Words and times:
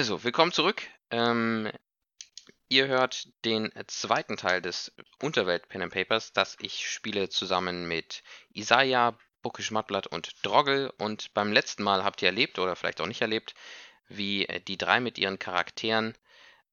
Also, 0.00 0.24
willkommen 0.24 0.50
zurück. 0.50 0.82
Ähm, 1.10 1.70
ihr 2.70 2.86
hört 2.86 3.28
den 3.44 3.70
zweiten 3.86 4.38
Teil 4.38 4.62
des 4.62 4.94
Unterwelt 5.20 5.68
Pen 5.68 5.82
and 5.82 5.92
Papers, 5.92 6.32
das 6.32 6.56
ich 6.58 6.88
spiele 6.88 7.28
zusammen 7.28 7.86
mit 7.86 8.22
Isaiah, 8.54 9.18
Buckisch 9.42 9.70
Mattblatt 9.70 10.06
und 10.06 10.34
Droggle. 10.42 10.90
Und 10.92 11.34
beim 11.34 11.52
letzten 11.52 11.82
Mal 11.82 12.02
habt 12.02 12.22
ihr 12.22 12.28
erlebt, 12.28 12.58
oder 12.58 12.76
vielleicht 12.76 13.02
auch 13.02 13.06
nicht 13.06 13.20
erlebt, 13.20 13.52
wie 14.08 14.46
äh, 14.46 14.62
die 14.62 14.78
drei 14.78 15.00
mit 15.00 15.18
ihren 15.18 15.38
Charakteren 15.38 16.16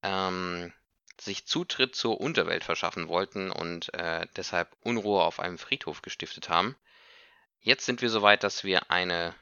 ähm, 0.04 0.72
sich 1.20 1.46
Zutritt 1.48 1.98
zur 1.98 2.22
Unterwelt 2.22 2.64
verschaffen 2.64 3.10
wollten 3.10 3.52
und 3.52 3.94
äh, 3.94 4.26
deshalb 4.38 4.74
Unruhe 4.80 5.22
auf 5.22 5.42
einem 5.42 5.58
Friedhof 5.58 6.02
gestiftet 6.02 6.48
haben. 6.48 6.78
Jetzt 7.60 7.86
sind 7.86 8.02
wir 8.02 8.10
soweit, 8.10 8.44
dass 8.44 8.64
wir 8.64 8.90
eine, 8.90 9.36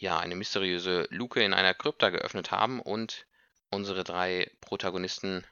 ja, 0.00 0.18
eine 0.18 0.34
mysteriöse 0.34 1.06
Luke 1.10 1.42
in 1.42 1.52
einer 1.52 1.74
Krypta 1.74 2.08
geöffnet 2.08 2.50
haben 2.50 2.80
und 2.80 3.26
unsere 3.68 4.02
drei 4.02 4.50
Protagonisten 4.62 5.44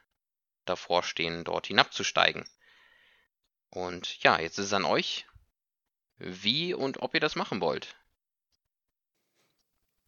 davor 0.65 1.03
stehen, 1.03 1.43
dort 1.43 1.67
hinabzusteigen. 1.67 2.45
Und 3.69 4.21
ja, 4.23 4.39
jetzt 4.39 4.57
ist 4.57 4.65
es 4.65 4.73
an 4.73 4.85
euch, 4.85 5.27
wie 6.17 6.73
und 6.73 7.01
ob 7.01 7.13
ihr 7.13 7.19
das 7.19 7.35
machen 7.35 7.61
wollt. 7.61 7.95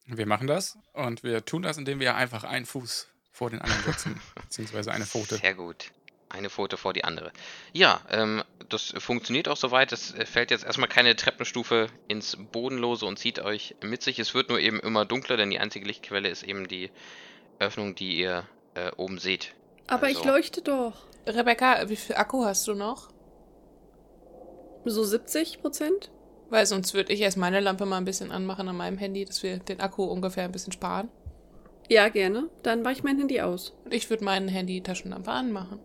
Wir 0.06 0.26
machen 0.26 0.48
das 0.48 0.78
und 0.94 1.24
wir 1.24 1.46
tun 1.46 1.62
das, 1.62 1.78
indem 1.78 2.00
wir 2.00 2.16
einfach 2.16 2.44
einen 2.44 2.66
Fuß 2.66 3.08
vor 3.32 3.52
den 3.52 3.62
anderen 3.62 3.84
setzen, 3.84 4.20
beziehungsweise 4.42 4.92
eine 4.92 5.06
Pfote. 5.06 5.38
Sehr 5.38 5.54
gut. 5.54 5.92
Eine 6.32 6.50
Pfote 6.50 6.78
vor 6.78 6.94
die 6.94 7.04
andere. 7.04 7.32
Ja, 7.74 8.00
ähm, 8.10 8.44
das 8.70 8.94
funktioniert 8.98 9.48
auch 9.50 9.58
soweit. 9.58 9.92
Es 9.92 10.14
fällt 10.26 10.50
jetzt 10.52 10.64
erstmal 10.64 10.88
keine 10.88 11.16
Treppenstufe 11.16 11.88
ins 12.08 12.38
Bodenlose 12.52 13.06
und 13.06 13.20
zieht 13.20 13.40
euch 13.40 13.76
mit 13.84 14.02
sich. 14.02 14.18
Es 14.18 14.34
wird 14.34 14.48
nur 14.50 14.60
eben 14.60 14.80
immer 14.80 15.04
dunkler, 15.06 15.36
denn 15.36 15.50
die 15.50 15.60
einzige 15.60 15.86
Lichtquelle 15.86 16.30
ist 16.30 16.44
eben 16.44 16.68
die 16.70 16.90
Öffnung, 17.60 17.96
die 17.96 18.18
ihr 18.18 18.46
äh, 18.76 18.92
oben 18.96 19.20
seht. 19.20 19.54
Aber 19.88 20.08
Also- 20.08 20.20
ich 20.20 20.26
leuchte 20.26 20.62
doch. 20.62 20.94
Rebecca, 21.28 21.90
wie 21.90 21.96
viel 21.98 22.16
Akku 22.16 22.46
hast 22.46 22.68
du 22.68 22.74
noch? 22.74 23.10
So 24.86 25.04
70 25.04 25.62
Prozent? 25.62 26.10
Weil 26.50 26.66
sonst 26.66 26.94
würde 26.94 27.14
ich 27.14 27.22
erst 27.22 27.38
meine 27.38 27.60
Lampe 27.60 27.86
mal 27.86 27.98
ein 27.98 28.06
bisschen 28.06 28.32
anmachen 28.32 28.68
an 28.68 28.76
meinem 28.76 28.98
Handy, 28.98 29.24
dass 29.26 29.44
wir 29.44 29.58
den 29.60 29.80
Akku 29.80 30.04
ungefähr 30.04 30.44
ein 30.46 30.52
bisschen 30.52 30.74
sparen. 30.74 31.10
Ja, 31.90 32.10
gerne. 32.10 32.50
Dann 32.64 32.82
mache 32.82 32.94
ich 32.94 33.04
mein 33.04 33.18
Handy 33.18 33.42
aus. 33.42 33.74
Und 33.86 33.94
ich 33.94 34.10
würde 34.10 34.24
meinen 34.24 34.48
Handy-Taschenlampe 34.48 35.30
anmachen. 35.32 35.80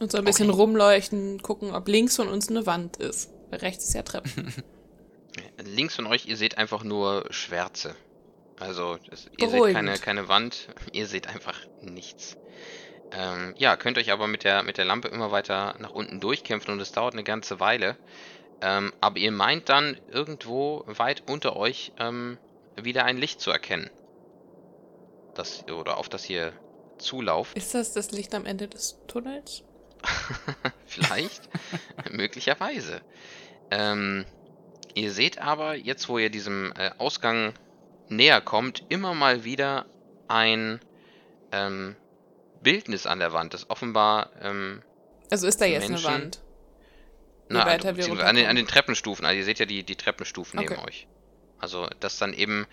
Und 0.00 0.12
so 0.12 0.18
ein 0.18 0.24
bisschen 0.24 0.50
Okay. 0.50 0.58
rumleuchten, 0.60 1.40
gucken, 1.42 1.74
ob 1.74 1.88
links 1.88 2.16
von 2.16 2.28
uns 2.28 2.48
eine 2.48 2.66
Wand 2.66 2.96
ist. 2.98 3.30
Weil 3.50 3.60
rechts 3.60 3.84
ist 3.84 3.94
ja 3.94 4.02
Treppen. 4.02 4.52
Links 5.64 5.96
von 5.96 6.06
euch, 6.06 6.26
ihr 6.26 6.36
seht 6.36 6.58
einfach 6.58 6.82
nur 6.82 7.26
Schwärze. 7.30 7.94
Also, 8.58 8.98
es, 9.10 9.26
ihr 9.38 9.48
seht 9.48 9.56
Beruhigend. 9.56 9.74
keine, 9.74 9.98
keine 9.98 10.28
Wand, 10.28 10.68
ihr 10.92 11.06
seht 11.06 11.28
einfach 11.28 11.58
nichts. 11.82 12.36
Ähm, 13.12 13.54
ja, 13.58 13.76
könnt 13.76 13.98
euch 13.98 14.10
aber 14.10 14.26
mit 14.26 14.44
der, 14.44 14.62
mit 14.62 14.78
der 14.78 14.84
Lampe 14.86 15.08
immer 15.08 15.30
weiter 15.30 15.76
nach 15.78 15.90
unten 15.90 16.20
durchkämpfen 16.20 16.72
und 16.72 16.80
es 16.80 16.92
dauert 16.92 17.12
eine 17.14 17.22
ganze 17.24 17.60
Weile. 17.60 17.96
Ähm, 18.62 18.92
aber 19.00 19.18
ihr 19.18 19.30
meint 19.30 19.68
dann 19.68 19.98
irgendwo 20.10 20.82
weit 20.86 21.22
unter 21.28 21.56
euch 21.56 21.92
ähm, 21.98 22.38
wieder 22.80 23.04
ein 23.04 23.18
Licht 23.18 23.40
zu 23.40 23.50
erkennen. 23.50 23.90
Das, 25.34 25.64
oder 25.68 25.98
auf 25.98 26.08
das 26.08 26.28
ihr 26.30 26.54
zulauft. 26.98 27.56
ist 27.58 27.74
das 27.74 27.92
das 27.92 28.10
Licht 28.10 28.34
am 28.34 28.46
Ende 28.46 28.68
des 28.68 28.98
Tunnels? 29.06 29.62
Vielleicht. 30.86 31.48
Möglicherweise. 32.10 33.00
Ähm, 33.70 34.24
ihr 34.94 35.12
seht 35.12 35.38
aber, 35.38 35.74
jetzt 35.74 36.08
wo 36.08 36.18
ihr 36.18 36.30
diesem 36.30 36.72
äh, 36.76 36.90
Ausgang 36.98 37.54
näher 38.08 38.40
kommt, 38.40 38.84
immer 38.88 39.14
mal 39.14 39.44
wieder 39.44 39.86
ein 40.28 40.80
ähm, 41.52 41.96
Bildnis 42.62 43.06
an 43.06 43.18
der 43.18 43.32
Wand, 43.32 43.54
das 43.54 43.68
offenbar 43.70 44.30
ähm, 44.40 44.82
Also 45.30 45.46
ist 45.46 45.60
da 45.60 45.64
jetzt 45.64 45.88
Menschen- 45.88 46.06
eine 46.06 46.22
Wand. 46.22 46.42
Na, 47.48 47.64
beziehungsweise 47.64 48.26
an, 48.26 48.34
den, 48.34 48.46
an 48.48 48.56
den 48.56 48.66
Treppenstufen, 48.66 49.24
also 49.24 49.38
ihr 49.38 49.44
seht 49.44 49.60
ja 49.60 49.66
die, 49.66 49.84
die 49.84 49.94
Treppenstufen 49.94 50.58
neben 50.58 50.74
Okay. 50.74 50.84
euch. 50.84 51.06
Also, 51.58 51.86
dass 52.00 52.18
dann 52.18 52.32
eben 52.32 52.66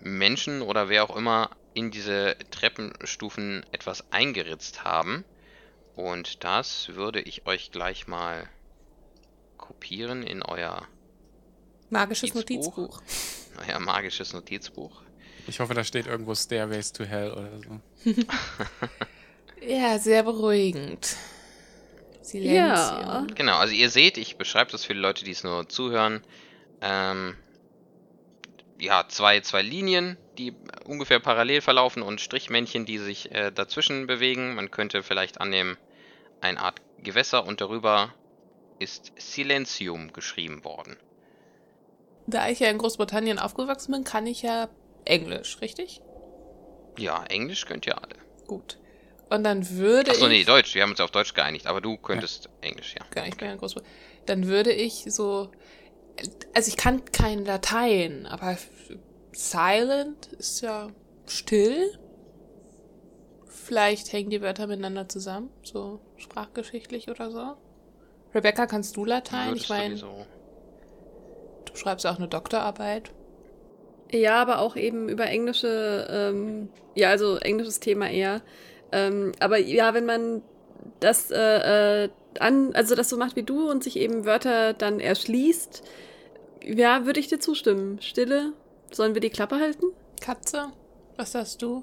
Menschen 0.00 0.60
oder 0.60 0.88
wer 0.88 1.04
auch 1.04 1.14
immer 1.16 1.50
in 1.72 1.92
diese 1.92 2.36
Treppenstufen 2.50 3.64
etwas 3.70 4.04
eingeritzt 4.12 4.82
haben. 4.82 5.24
Und 5.94 6.44
das 6.44 6.94
würde 6.94 7.20
ich 7.20 7.46
euch 7.46 7.70
gleich 7.70 8.06
mal 8.06 8.48
kopieren 9.56 10.22
in 10.22 10.42
euer, 10.42 10.86
Magisches 11.90 12.34
Notizbuch. 12.34 12.78
Notizbuch. 12.78 13.02
euer 13.68 13.78
magisches 13.78 14.32
Notizbuch. 14.32 15.02
Ich 15.46 15.60
hoffe, 15.60 15.74
da 15.74 15.84
steht 15.84 16.06
irgendwo 16.06 16.34
Stairways 16.34 16.92
to 16.92 17.04
Hell 17.04 17.32
oder 17.32 17.58
so. 17.58 17.80
Ja, 19.66 19.98
sehr 19.98 20.24
beruhigend. 20.24 21.16
Silenzium. 22.20 22.56
Ja. 22.56 23.26
Genau, 23.34 23.58
also 23.58 23.72
ihr 23.72 23.90
seht, 23.90 24.18
ich 24.18 24.36
beschreibe 24.36 24.72
das 24.72 24.84
für 24.84 24.94
die 24.94 25.00
Leute, 25.00 25.24
die 25.24 25.30
es 25.30 25.44
nur 25.44 25.68
zuhören. 25.68 26.22
Ähm, 26.80 27.36
ja, 28.82 29.04
zwei, 29.06 29.38
zwei 29.40 29.62
Linien, 29.62 30.16
die 30.38 30.52
ungefähr 30.84 31.20
parallel 31.20 31.60
verlaufen 31.60 32.02
und 32.02 32.20
Strichmännchen, 32.20 32.84
die 32.84 32.98
sich 32.98 33.30
äh, 33.30 33.52
dazwischen 33.52 34.08
bewegen. 34.08 34.56
Man 34.56 34.72
könnte 34.72 35.04
vielleicht 35.04 35.40
annehmen, 35.40 35.76
eine 36.40 36.58
Art 36.58 36.82
Gewässer 36.98 37.46
und 37.46 37.60
darüber 37.60 38.12
ist 38.80 39.12
Silentium 39.16 40.12
geschrieben 40.12 40.64
worden. 40.64 40.96
Da 42.26 42.48
ich 42.48 42.58
ja 42.58 42.70
in 42.70 42.78
Großbritannien 42.78 43.38
aufgewachsen 43.38 43.92
bin, 43.92 44.02
kann 44.02 44.26
ich 44.26 44.42
ja 44.42 44.68
Englisch, 45.04 45.60
richtig? 45.60 46.00
Ja, 46.98 47.22
Englisch 47.26 47.66
könnt 47.66 47.86
ihr 47.86 47.96
alle. 47.96 48.16
Gut. 48.48 48.78
Und 49.30 49.44
dann 49.44 49.70
würde 49.70 50.10
Achso, 50.10 50.26
ich. 50.26 50.30
nee, 50.30 50.44
Deutsch, 50.44 50.74
wir 50.74 50.82
haben 50.82 50.90
uns 50.90 51.00
auf 51.00 51.12
Deutsch 51.12 51.34
geeinigt, 51.34 51.68
aber 51.68 51.80
du 51.80 51.96
könntest 51.96 52.48
Englisch, 52.60 52.96
ja. 52.98 53.06
Gar 53.10 53.26
nicht 53.26 53.40
mehr 53.40 53.52
in 53.52 53.58
Großbritannien. 53.58 53.96
Dann 54.26 54.46
würde 54.48 54.72
ich 54.72 55.04
so. 55.06 55.52
Also 56.54 56.68
ich 56.68 56.76
kann 56.76 57.04
kein 57.06 57.44
Latein, 57.44 58.26
aber 58.26 58.56
silent 59.32 60.26
ist 60.38 60.60
ja 60.60 60.88
still. 61.26 61.98
Vielleicht 63.46 64.12
hängen 64.12 64.30
die 64.30 64.42
Wörter 64.42 64.66
miteinander 64.66 65.08
zusammen, 65.08 65.50
so 65.62 66.00
sprachgeschichtlich 66.16 67.08
oder 67.08 67.30
so. 67.30 67.54
Rebecca, 68.34 68.66
kannst 68.66 68.96
du 68.96 69.04
Latein? 69.04 69.56
Ich 69.56 69.68
meine, 69.68 69.96
du 69.96 71.76
schreibst 71.76 72.06
auch 72.06 72.18
eine 72.18 72.28
Doktorarbeit. 72.28 73.12
Ja, 74.10 74.42
aber 74.42 74.58
auch 74.58 74.76
eben 74.76 75.08
über 75.08 75.26
englische, 75.26 76.06
ähm, 76.10 76.68
ja, 76.94 77.10
also 77.10 77.36
englisches 77.36 77.80
Thema 77.80 78.10
eher. 78.10 78.42
Ähm, 78.90 79.32
aber 79.40 79.58
ja, 79.58 79.94
wenn 79.94 80.04
man 80.04 80.42
das 81.00 81.30
äh, 81.30 82.04
äh, 82.04 82.10
an, 82.38 82.74
also 82.74 82.94
das 82.94 83.08
so 83.08 83.16
macht 83.16 83.36
wie 83.36 83.42
du 83.42 83.70
und 83.70 83.84
sich 83.84 83.96
eben 83.96 84.24
Wörter 84.24 84.72
dann 84.72 85.00
erschließt, 85.00 85.82
ja, 86.64 87.06
würde 87.06 87.20
ich 87.20 87.28
dir 87.28 87.40
zustimmen. 87.40 88.00
Stille, 88.00 88.52
sollen 88.90 89.14
wir 89.14 89.20
die 89.20 89.30
Klappe 89.30 89.56
halten? 89.56 89.86
Katze, 90.20 90.68
was 91.16 91.32
sagst 91.32 91.62
du? 91.62 91.82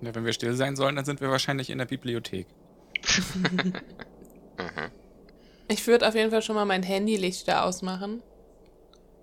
Ja, 0.00 0.14
wenn 0.14 0.24
wir 0.24 0.32
still 0.32 0.54
sein 0.54 0.76
sollen, 0.76 0.96
dann 0.96 1.04
sind 1.04 1.20
wir 1.20 1.30
wahrscheinlich 1.30 1.70
in 1.70 1.78
der 1.78 1.86
Bibliothek. 1.86 2.46
Mhm. 4.58 4.90
Ich 5.68 5.86
würde 5.86 6.06
auf 6.06 6.14
jeden 6.14 6.30
Fall 6.30 6.42
schon 6.42 6.54
mal 6.54 6.66
mein 6.66 6.82
Handylicht 6.82 7.48
da 7.48 7.64
ausmachen, 7.64 8.22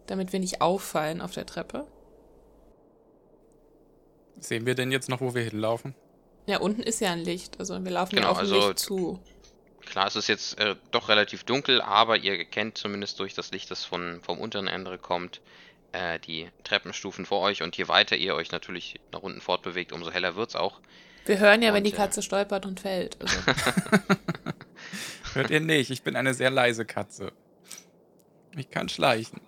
damit 0.07 0.33
wir 0.33 0.39
nicht 0.39 0.59
auffallen 0.59 1.21
auf 1.21 1.31
der 1.31 1.45
Treppe. 1.45 1.85
Sehen 4.39 4.65
wir 4.65 4.73
denn 4.73 4.91
jetzt 4.91 5.07
noch, 5.07 5.21
wo 5.21 5.35
wir 5.35 5.43
hinlaufen? 5.43 5.93
Ja, 6.49 6.59
unten 6.59 6.81
ist 6.81 6.99
ja 6.99 7.11
ein 7.11 7.23
Licht, 7.23 7.59
also 7.59 7.83
wir 7.83 7.91
laufen 7.91 8.15
Genau, 8.15 8.27
ja 8.29 8.31
auf 8.31 8.39
also- 8.39 8.67
Licht 8.69 8.79
zu. 8.79 9.19
Klar, 9.85 10.07
es 10.07 10.15
ist 10.15 10.27
jetzt 10.27 10.57
äh, 10.59 10.75
doch 10.91 11.09
relativ 11.09 11.43
dunkel, 11.43 11.79
aber 11.81 12.17
ihr 12.17 12.43
kennt 12.45 12.77
zumindest 12.77 13.19
durch 13.19 13.33
das 13.35 13.51
Licht, 13.51 13.69
das 13.71 13.85
von, 13.85 14.19
vom 14.21 14.39
unteren 14.39 14.67
Ende 14.67 14.97
kommt, 14.99 15.41
äh, 15.93 16.19
die 16.19 16.49
Treppenstufen 16.63 17.25
vor 17.25 17.41
euch. 17.41 17.61
Und 17.63 17.75
je 17.77 17.87
weiter 17.87 18.15
ihr 18.15 18.35
euch 18.35 18.51
natürlich 18.51 18.99
nach 19.11 19.21
unten 19.21 19.41
fortbewegt, 19.41 19.91
umso 19.91 20.11
heller 20.11 20.35
wird's 20.35 20.55
auch. 20.55 20.79
Wir 21.25 21.39
hören 21.39 21.61
ja, 21.61 21.69
wenn 21.69 21.77
Und, 21.77 21.83
die 21.87 21.93
äh, 21.93 21.97
Katze 21.97 22.21
stolpert 22.23 22.65
und 22.67 22.79
fällt. 22.79 23.17
Also, 23.21 23.37
Hört 25.33 25.49
ihr 25.51 25.59
nicht? 25.59 25.89
Ich 25.91 26.01
bin 26.03 26.15
eine 26.15 26.33
sehr 26.33 26.49
leise 26.51 26.85
Katze. 26.85 27.31
Ich 28.57 28.69
kann 28.71 28.89
schleichen. 28.89 29.39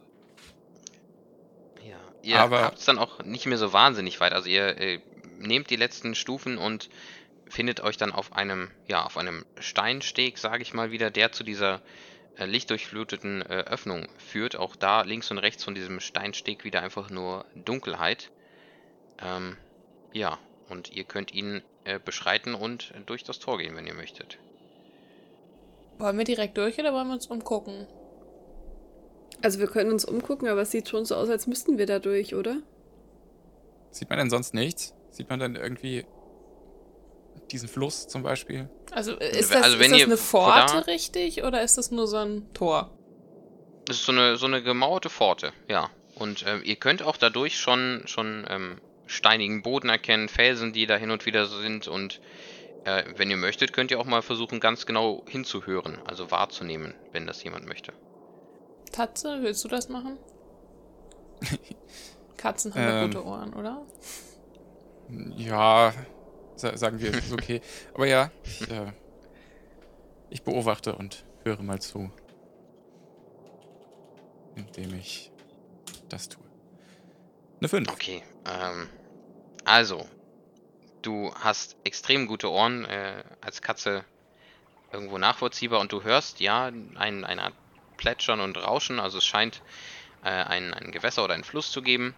Ja, 1.87 1.97
ihr 2.23 2.39
Aber- 2.39 2.61
habt 2.63 2.79
es 2.79 2.85
dann 2.85 2.97
auch 2.99 3.23
nicht 3.23 3.45
mehr 3.45 3.57
so 3.57 3.73
wahnsinnig 3.73 4.19
weit. 4.19 4.33
Also 4.33 4.49
ihr 4.49 4.77
äh, 4.79 4.99
nehmt 5.41 5.69
die 5.69 5.75
letzten 5.75 6.15
Stufen 6.15 6.57
und 6.57 6.89
findet 7.47 7.81
euch 7.81 7.97
dann 7.97 8.11
auf 8.11 8.33
einem, 8.33 8.71
ja, 8.88 9.03
auf 9.03 9.17
einem 9.17 9.45
Steinsteg, 9.59 10.38
sage 10.38 10.63
ich 10.63 10.73
mal 10.73 10.91
wieder, 10.91 11.11
der 11.11 11.31
zu 11.31 11.43
dieser 11.43 11.81
äh, 12.38 12.45
lichtdurchfluteten 12.45 13.41
äh, 13.41 13.65
Öffnung 13.67 14.07
führt. 14.17 14.55
Auch 14.55 14.75
da 14.75 15.01
links 15.01 15.29
und 15.31 15.38
rechts 15.38 15.63
von 15.63 15.75
diesem 15.75 15.99
Steinsteg 15.99 16.63
wieder 16.63 16.81
einfach 16.81 17.09
nur 17.09 17.45
Dunkelheit. 17.55 18.31
Ähm, 19.21 19.57
ja, 20.13 20.39
und 20.69 20.91
ihr 20.91 21.03
könnt 21.03 21.33
ihn 21.33 21.61
äh, 21.83 21.99
beschreiten 21.99 22.53
und 22.55 22.93
durch 23.05 23.23
das 23.23 23.39
Tor 23.39 23.57
gehen, 23.57 23.75
wenn 23.75 23.85
ihr 23.85 23.93
möchtet. 23.93 24.38
wollen 25.97 26.17
wir 26.17 26.25
direkt 26.25 26.57
durch 26.57 26.79
oder 26.79 26.93
wollen 26.93 27.07
wir 27.07 27.15
uns 27.15 27.27
umgucken? 27.27 27.85
Also 29.43 29.59
wir 29.59 29.67
können 29.67 29.91
uns 29.91 30.05
umgucken, 30.05 30.47
aber 30.47 30.61
es 30.61 30.71
sieht 30.71 30.88
schon 30.88 31.05
so 31.05 31.15
aus, 31.15 31.29
als 31.29 31.47
müssten 31.47 31.77
wir 31.77 31.85
da 31.85 31.99
durch, 31.99 32.35
oder? 32.35 32.57
Sieht 33.91 34.09
man 34.09 34.19
denn 34.19 34.29
sonst 34.29 34.53
nichts? 34.53 34.93
Sieht 35.11 35.29
man 35.29 35.39
dann 35.39 35.55
irgendwie 35.55 36.05
diesen 37.51 37.67
Fluss 37.69 38.07
zum 38.07 38.23
Beispiel? 38.23 38.69
Also 38.91 39.11
äh, 39.19 39.37
ist 39.39 39.53
das, 39.53 39.63
Also, 39.63 39.79
wenn 39.79 39.85
ist 39.87 39.91
das 39.91 39.99
ihr 39.99 40.05
eine 40.05 40.17
Pforte 40.17 40.73
da- 40.73 40.79
richtig 40.79 41.43
oder 41.43 41.61
ist 41.61 41.77
das 41.77 41.91
nur 41.91 42.07
so 42.07 42.17
ein 42.17 42.51
Tor? 42.53 42.89
Das 43.85 43.97
ist 43.97 44.05
so 44.05 44.11
eine, 44.11 44.37
so 44.37 44.45
eine 44.45 44.61
gemauerte 44.63 45.09
Pforte, 45.09 45.51
ja. 45.67 45.89
Und 46.15 46.45
ähm, 46.47 46.61
ihr 46.63 46.75
könnt 46.75 47.01
auch 47.03 47.17
dadurch 47.17 47.57
schon, 47.59 48.03
schon 48.05 48.45
ähm, 48.49 48.79
steinigen 49.07 49.63
Boden 49.63 49.89
erkennen, 49.89 50.29
Felsen, 50.29 50.71
die 50.71 50.85
da 50.85 50.95
hin 50.95 51.11
und 51.11 51.25
wieder 51.25 51.45
sind. 51.47 51.87
Und 51.87 52.21
äh, 52.85 53.03
wenn 53.17 53.29
ihr 53.31 53.37
möchtet, 53.37 53.73
könnt 53.73 53.91
ihr 53.91 53.99
auch 53.99 54.05
mal 54.05 54.21
versuchen, 54.21 54.59
ganz 54.59 54.85
genau 54.85 55.23
hinzuhören, 55.27 55.97
also 56.05 56.31
wahrzunehmen, 56.31 56.93
wenn 57.11 57.25
das 57.27 57.43
jemand 57.43 57.65
möchte. 57.67 57.91
Tatze, 58.91 59.39
willst 59.41 59.63
du 59.63 59.67
das 59.67 59.89
machen? 59.89 60.17
Katzen 62.37 62.73
haben 62.73 62.81
ja 62.81 63.01
Ähm. 63.03 63.09
gute 63.11 63.25
Ohren, 63.25 63.53
oder? 63.53 63.81
Ja, 65.35 65.93
sa 66.55 66.77
sagen 66.77 66.99
wir, 67.01 67.13
ist 67.13 67.33
okay. 67.33 67.61
Aber 67.93 68.07
ja, 68.07 68.31
ich, 68.43 68.69
äh, 68.69 68.93
ich 70.29 70.43
beobachte 70.43 70.95
und 70.95 71.25
höre 71.43 71.61
mal 71.61 71.81
zu. 71.81 72.11
Indem 74.55 74.93
ich 74.95 75.31
das 76.09 76.29
tue. 76.29 76.43
Eine 77.59 77.69
5. 77.69 77.91
Okay, 77.91 78.23
ähm, 78.49 78.89
also, 79.65 80.07
du 81.01 81.33
hast 81.35 81.75
extrem 81.83 82.27
gute 82.27 82.49
Ohren 82.49 82.85
äh, 82.85 83.23
als 83.41 83.61
Katze 83.61 84.05
irgendwo 84.91 85.17
nachvollziehbar 85.17 85.79
und 85.79 85.91
du 85.91 86.03
hörst 86.03 86.39
ja 86.39 86.65
ein, 86.65 87.25
eine 87.25 87.43
Art 87.43 87.55
Plätschern 87.97 88.41
und 88.41 88.57
Rauschen, 88.57 88.99
also 88.99 89.19
es 89.19 89.25
scheint 89.25 89.61
äh, 90.23 90.29
ein, 90.29 90.73
ein 90.73 90.91
Gewässer 90.91 91.23
oder 91.23 91.33
ein 91.33 91.43
Fluss 91.43 91.71
zu 91.71 91.81
geben 91.81 92.15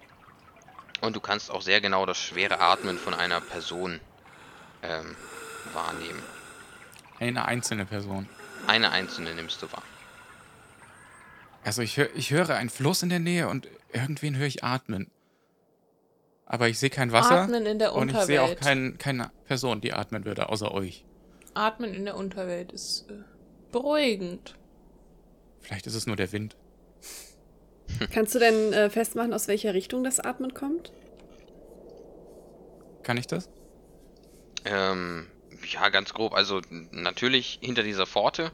und 1.04 1.16
du 1.16 1.20
kannst 1.20 1.52
auch 1.52 1.62
sehr 1.62 1.82
genau 1.82 2.06
das 2.06 2.18
schwere 2.18 2.60
Atmen 2.60 2.98
von 2.98 3.14
einer 3.14 3.42
Person 3.42 4.00
ähm, 4.82 5.16
wahrnehmen. 5.74 6.24
Eine 7.20 7.46
einzelne 7.46 7.86
Person. 7.86 8.30
Eine 8.68 8.92
einzelne 8.92 9.36
nimmst 9.36 9.62
du 9.62 9.72
wahr. 9.72 9.84
Also 11.64 11.82
ich, 11.82 11.98
hör, 11.98 12.14
ich 12.16 12.32
höre 12.32 12.56
einen 12.56 12.70
Fluss 12.70 13.04
in 13.04 13.10
der 13.10 13.20
Nähe 13.20 13.50
und 13.50 13.68
irgendwen 13.92 14.38
höre 14.38 14.48
ich 14.48 14.64
atmen. 14.64 15.12
Aber 16.46 16.70
ich 16.70 16.80
sehe 16.80 16.90
kein 16.90 17.12
Wasser 17.12 17.42
Atmen 17.42 17.66
in 17.66 17.80
der 17.80 17.94
und 17.94 18.10
ich 18.10 18.18
sehe 18.20 18.42
auch 18.42 18.50
Unterwelt. 18.50 18.62
kein, 18.62 18.98
keine 18.98 19.32
Person, 19.46 19.82
die 19.82 19.94
atmen 19.94 20.26
würde, 20.26 20.50
außer 20.50 20.72
euch. 20.72 21.06
Atmen 21.54 21.94
in 21.94 22.06
der 22.06 22.16
Unterwelt 22.16 22.72
ist 22.72 23.10
äh, 23.10 23.24
beruhigend. 23.72 24.56
Vielleicht 25.62 25.88
ist 25.88 25.96
es 25.96 26.08
nur 26.08 26.16
der 26.16 26.32
Wind. 26.32 26.56
Kannst 28.12 28.36
du 28.36 28.40
denn 28.40 28.74
äh, 28.74 28.90
festmachen, 28.90 29.34
aus 29.34 29.48
welcher 29.48 29.74
Richtung 29.74 30.04
das 30.04 30.20
Atmen 30.20 30.54
kommt? 30.54 30.92
Kann 33.04 33.18
ich 33.18 33.28
das? 33.28 33.50
Ähm, 34.66 35.28
ja, 35.72 35.90
ganz 35.90 36.14
grob. 36.14 36.34
Also 36.34 36.62
natürlich 36.92 37.60
hinter 37.62 37.84
dieser 37.84 38.06
Pforte. 38.06 38.52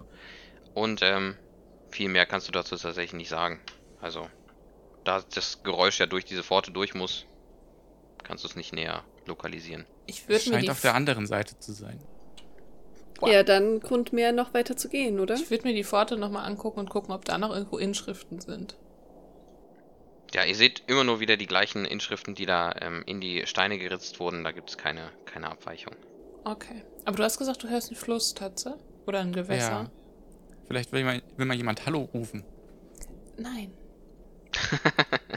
Und 0.73 1.01
ähm, 1.03 1.35
viel 1.89 2.09
mehr 2.09 2.25
kannst 2.25 2.47
du 2.47 2.51
dazu 2.51 2.75
tatsächlich 2.75 3.13
nicht 3.13 3.29
sagen. 3.29 3.59
Also, 4.01 4.27
da 5.03 5.23
das 5.33 5.63
Geräusch 5.63 5.99
ja 5.99 6.05
durch 6.05 6.25
diese 6.25 6.43
Pforte 6.43 6.71
durch 6.71 6.93
muss, 6.93 7.25
kannst 8.23 8.43
du 8.43 8.47
es 8.47 8.55
nicht 8.55 8.73
näher 8.73 9.03
lokalisieren. 9.25 9.85
Ich 10.05 10.21
Es 10.21 10.29
würde 10.29 10.49
mir 10.49 10.55
scheint 10.57 10.69
auf 10.69 10.81
der 10.81 10.95
anderen 10.95 11.27
Seite 11.27 11.59
zu 11.59 11.73
sein. 11.73 11.99
Wow. 13.19 13.29
Ja, 13.29 13.43
dann 13.43 13.81
Grund 13.81 14.13
mehr, 14.13 14.31
noch 14.31 14.53
weiter 14.53 14.77
zu 14.77 14.87
gehen, 14.87 15.19
oder? 15.19 15.35
Ich 15.35 15.51
würde 15.51 15.67
mir 15.67 15.73
die 15.73 15.83
Pforte 15.83 16.15
nochmal 16.15 16.45
angucken 16.45 16.79
und 16.79 16.89
gucken, 16.89 17.13
ob 17.13 17.25
da 17.25 17.37
noch 17.37 17.53
irgendwo 17.53 17.77
Inschriften 17.77 18.39
sind. 18.39 18.77
Ja, 20.33 20.43
ihr 20.43 20.55
seht 20.55 20.83
immer 20.87 21.03
nur 21.03 21.19
wieder 21.19 21.37
die 21.37 21.47
gleichen 21.47 21.85
Inschriften, 21.85 22.35
die 22.35 22.45
da 22.45 22.73
ähm, 22.81 23.03
in 23.05 23.19
die 23.19 23.45
Steine 23.45 23.79
geritzt 23.79 24.19
wurden. 24.19 24.43
Da 24.43 24.51
gibt 24.51 24.69
es 24.69 24.77
keine, 24.77 25.09
keine 25.25 25.49
Abweichung. 25.49 25.95
Okay. 26.43 26.83
Aber 27.05 27.17
du 27.17 27.23
hast 27.23 27.37
gesagt, 27.37 27.63
du 27.63 27.69
hörst 27.69 27.89
einen 27.89 27.97
Fluss, 27.97 28.33
Tatze? 28.35 28.77
Oder 29.07 29.21
ein 29.21 29.33
Gewässer? 29.33 29.71
Ja. 29.71 29.91
Vielleicht 30.67 30.91
will 30.91 31.03
mal, 31.03 31.21
will 31.37 31.45
mal 31.45 31.57
jemand 31.57 31.85
Hallo 31.85 32.09
rufen. 32.13 32.43
Nein. 33.37 33.73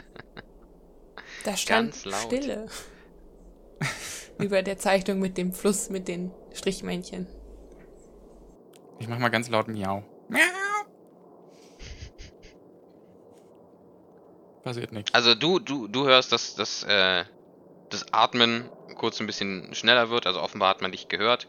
Da 1.43 1.57
stand 1.57 1.91
Ganz 1.91 2.05
laut. 2.05 2.21
Stille. 2.21 2.67
Über 4.39 4.63
der 4.63 4.77
Zeichnung 4.77 5.19
mit 5.19 5.37
dem 5.37 5.51
Fluss 5.51 5.89
mit 5.89 6.07
den 6.07 6.31
Strichmännchen. 6.53 7.27
Ich 8.99 9.07
mach 9.07 9.19
mal 9.19 9.29
ganz 9.29 9.49
laut 9.49 9.67
Miau. 9.67 10.03
Miau. 10.29 10.39
Passiert 14.63 14.91
nichts. 14.91 15.13
Also 15.13 15.35
du, 15.35 15.59
du, 15.59 15.87
du 15.87 16.05
hörst, 16.05 16.31
dass, 16.31 16.55
dass 16.55 16.83
äh, 16.83 17.25
das 17.89 18.11
Atmen 18.13 18.69
kurz 18.95 19.19
ein 19.19 19.27
bisschen 19.27 19.73
schneller 19.75 20.09
wird. 20.09 20.25
Also 20.25 20.41
offenbar 20.41 20.69
hat 20.69 20.81
man 20.81 20.91
dich 20.91 21.07
gehört. 21.09 21.47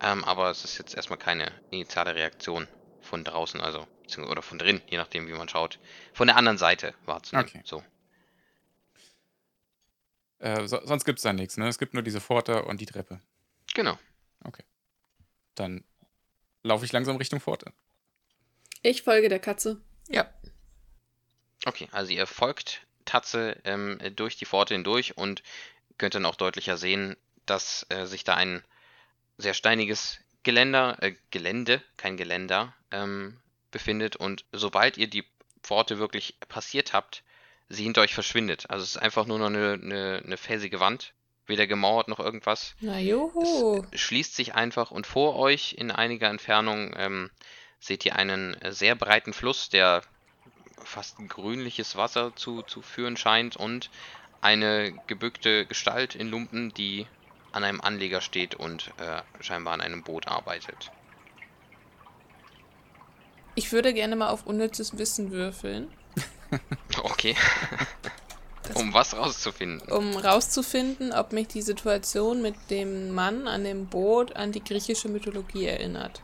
Ähm, 0.00 0.24
aber 0.24 0.50
es 0.50 0.64
ist 0.64 0.78
jetzt 0.78 0.94
erstmal 0.94 1.18
keine 1.18 1.50
initiale 1.70 2.14
Reaktion 2.14 2.68
von 3.00 3.24
draußen, 3.24 3.60
also 3.60 3.86
beziehungsweise- 4.02 4.32
oder 4.32 4.42
von 4.42 4.58
drin, 4.58 4.82
je 4.88 4.98
nachdem 4.98 5.28
wie 5.28 5.32
man 5.32 5.48
schaut. 5.48 5.78
Von 6.12 6.26
der 6.26 6.36
anderen 6.36 6.58
Seite 6.58 6.94
wahrzunehmen. 7.06 7.48
Okay. 7.48 7.62
So. 7.64 7.82
Äh, 10.38 10.66
so, 10.66 10.80
sonst 10.84 11.04
gibt's 11.04 11.22
da 11.22 11.32
nichts, 11.32 11.56
ne? 11.56 11.68
Es 11.68 11.78
gibt 11.78 11.94
nur 11.94 12.02
diese 12.02 12.20
Pforte 12.20 12.64
und 12.64 12.80
die 12.80 12.86
Treppe. 12.86 13.20
Genau. 13.74 13.98
Dann 15.56 15.84
laufe 16.62 16.84
ich 16.84 16.92
langsam 16.92 17.16
Richtung 17.16 17.40
Pforte. 17.40 17.72
Ich 18.82 19.02
folge 19.02 19.28
der 19.28 19.40
Katze. 19.40 19.80
Ja. 20.08 20.30
Okay, 21.66 21.88
also 21.90 22.12
ihr 22.12 22.26
folgt 22.28 22.86
Tatze 23.04 23.60
ähm, 23.64 23.98
durch 24.14 24.36
die 24.36 24.46
Pforte 24.46 24.74
hindurch 24.74 25.16
und 25.16 25.42
könnt 25.98 26.14
dann 26.14 26.24
auch 26.24 26.36
deutlicher 26.36 26.76
sehen, 26.76 27.16
dass 27.44 27.84
äh, 27.88 28.06
sich 28.06 28.22
da 28.22 28.34
ein 28.34 28.62
sehr 29.36 29.52
steiniges 29.52 30.18
Geländer, 30.44 30.96
äh, 31.00 31.16
Gelände, 31.32 31.82
kein 31.96 32.16
Geländer, 32.16 32.72
ähm, 32.92 33.40
befindet 33.72 34.14
und 34.14 34.44
sobald 34.52 34.96
ihr 34.96 35.08
die 35.08 35.24
Pforte 35.62 35.98
wirklich 35.98 36.38
passiert 36.48 36.92
habt, 36.92 37.24
sie 37.68 37.82
hinter 37.82 38.02
euch 38.02 38.14
verschwindet. 38.14 38.70
Also 38.70 38.84
es 38.84 38.90
ist 38.90 39.02
einfach 39.02 39.26
nur 39.26 39.40
noch 39.40 39.46
eine, 39.46 39.72
eine, 39.72 40.22
eine 40.24 40.36
felsige 40.36 40.78
Wand, 40.78 41.14
weder 41.46 41.66
gemauert 41.66 42.06
noch 42.06 42.20
irgendwas. 42.20 42.76
Na 42.78 43.00
juhu. 43.00 43.84
Es 43.90 44.00
schließt 44.00 44.36
sich 44.36 44.54
einfach 44.54 44.92
und 44.92 45.04
vor 45.04 45.34
euch 45.34 45.74
in 45.76 45.90
einiger 45.90 46.28
Entfernung 46.28 46.94
ähm, 46.96 47.30
seht 47.80 48.04
ihr 48.06 48.14
einen 48.14 48.54
äh, 48.62 48.70
sehr 48.72 48.94
breiten 48.94 49.32
Fluss, 49.32 49.68
der 49.68 50.02
fast 50.86 51.16
grünliches 51.28 51.96
Wasser 51.96 52.34
zu, 52.36 52.62
zu 52.62 52.82
führen 52.82 53.16
scheint 53.16 53.56
und 53.56 53.90
eine 54.40 54.92
gebückte 55.06 55.66
Gestalt 55.66 56.14
in 56.14 56.28
Lumpen, 56.28 56.72
die 56.74 57.06
an 57.52 57.64
einem 57.64 57.80
Anleger 57.80 58.20
steht 58.20 58.54
und 58.54 58.92
äh, 58.98 59.22
scheinbar 59.42 59.74
an 59.74 59.80
einem 59.80 60.02
Boot 60.02 60.28
arbeitet. 60.28 60.90
Ich 63.54 63.72
würde 63.72 63.94
gerne 63.94 64.16
mal 64.16 64.28
auf 64.28 64.46
unnützes 64.46 64.98
Wissen 64.98 65.30
würfeln, 65.30 65.88
Okay. 67.02 67.36
Um 68.74 68.92
was 68.92 69.16
rauszufinden. 69.16 69.80
um 69.92 70.16
rauszufinden, 70.16 71.12
ob 71.12 71.32
mich 71.32 71.46
die 71.46 71.62
Situation 71.62 72.42
mit 72.42 72.56
dem 72.68 73.14
Mann 73.14 73.46
an 73.46 73.62
dem 73.62 73.86
Boot 73.86 74.34
an 74.34 74.50
die 74.50 74.62
griechische 74.62 75.08
Mythologie 75.08 75.66
erinnert. 75.66 76.20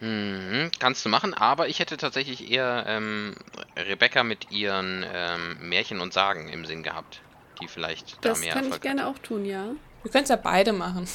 Mhm, 0.00 0.70
kannst 0.78 1.04
du 1.04 1.08
machen, 1.08 1.32
aber 1.32 1.68
ich 1.68 1.78
hätte 1.78 1.96
tatsächlich 1.96 2.50
eher 2.50 2.84
ähm, 2.86 3.34
Rebecca 3.76 4.22
mit 4.22 4.50
ihren 4.50 5.04
ähm, 5.10 5.68
Märchen 5.68 6.00
und 6.00 6.12
Sagen 6.12 6.48
im 6.48 6.66
Sinn 6.66 6.82
gehabt, 6.82 7.22
die 7.60 7.68
vielleicht 7.68 8.16
da 8.22 8.30
Das 8.30 8.40
mehr 8.40 8.52
kann 8.52 8.64
ich 8.64 8.66
Erfolg 8.66 8.82
gerne 8.82 9.06
auch 9.06 9.18
tun, 9.18 9.44
ja. 9.44 9.68
Wir 10.02 10.10
können 10.10 10.24
es 10.24 10.30
ja 10.30 10.36
beide 10.36 10.72
machen. 10.72 11.08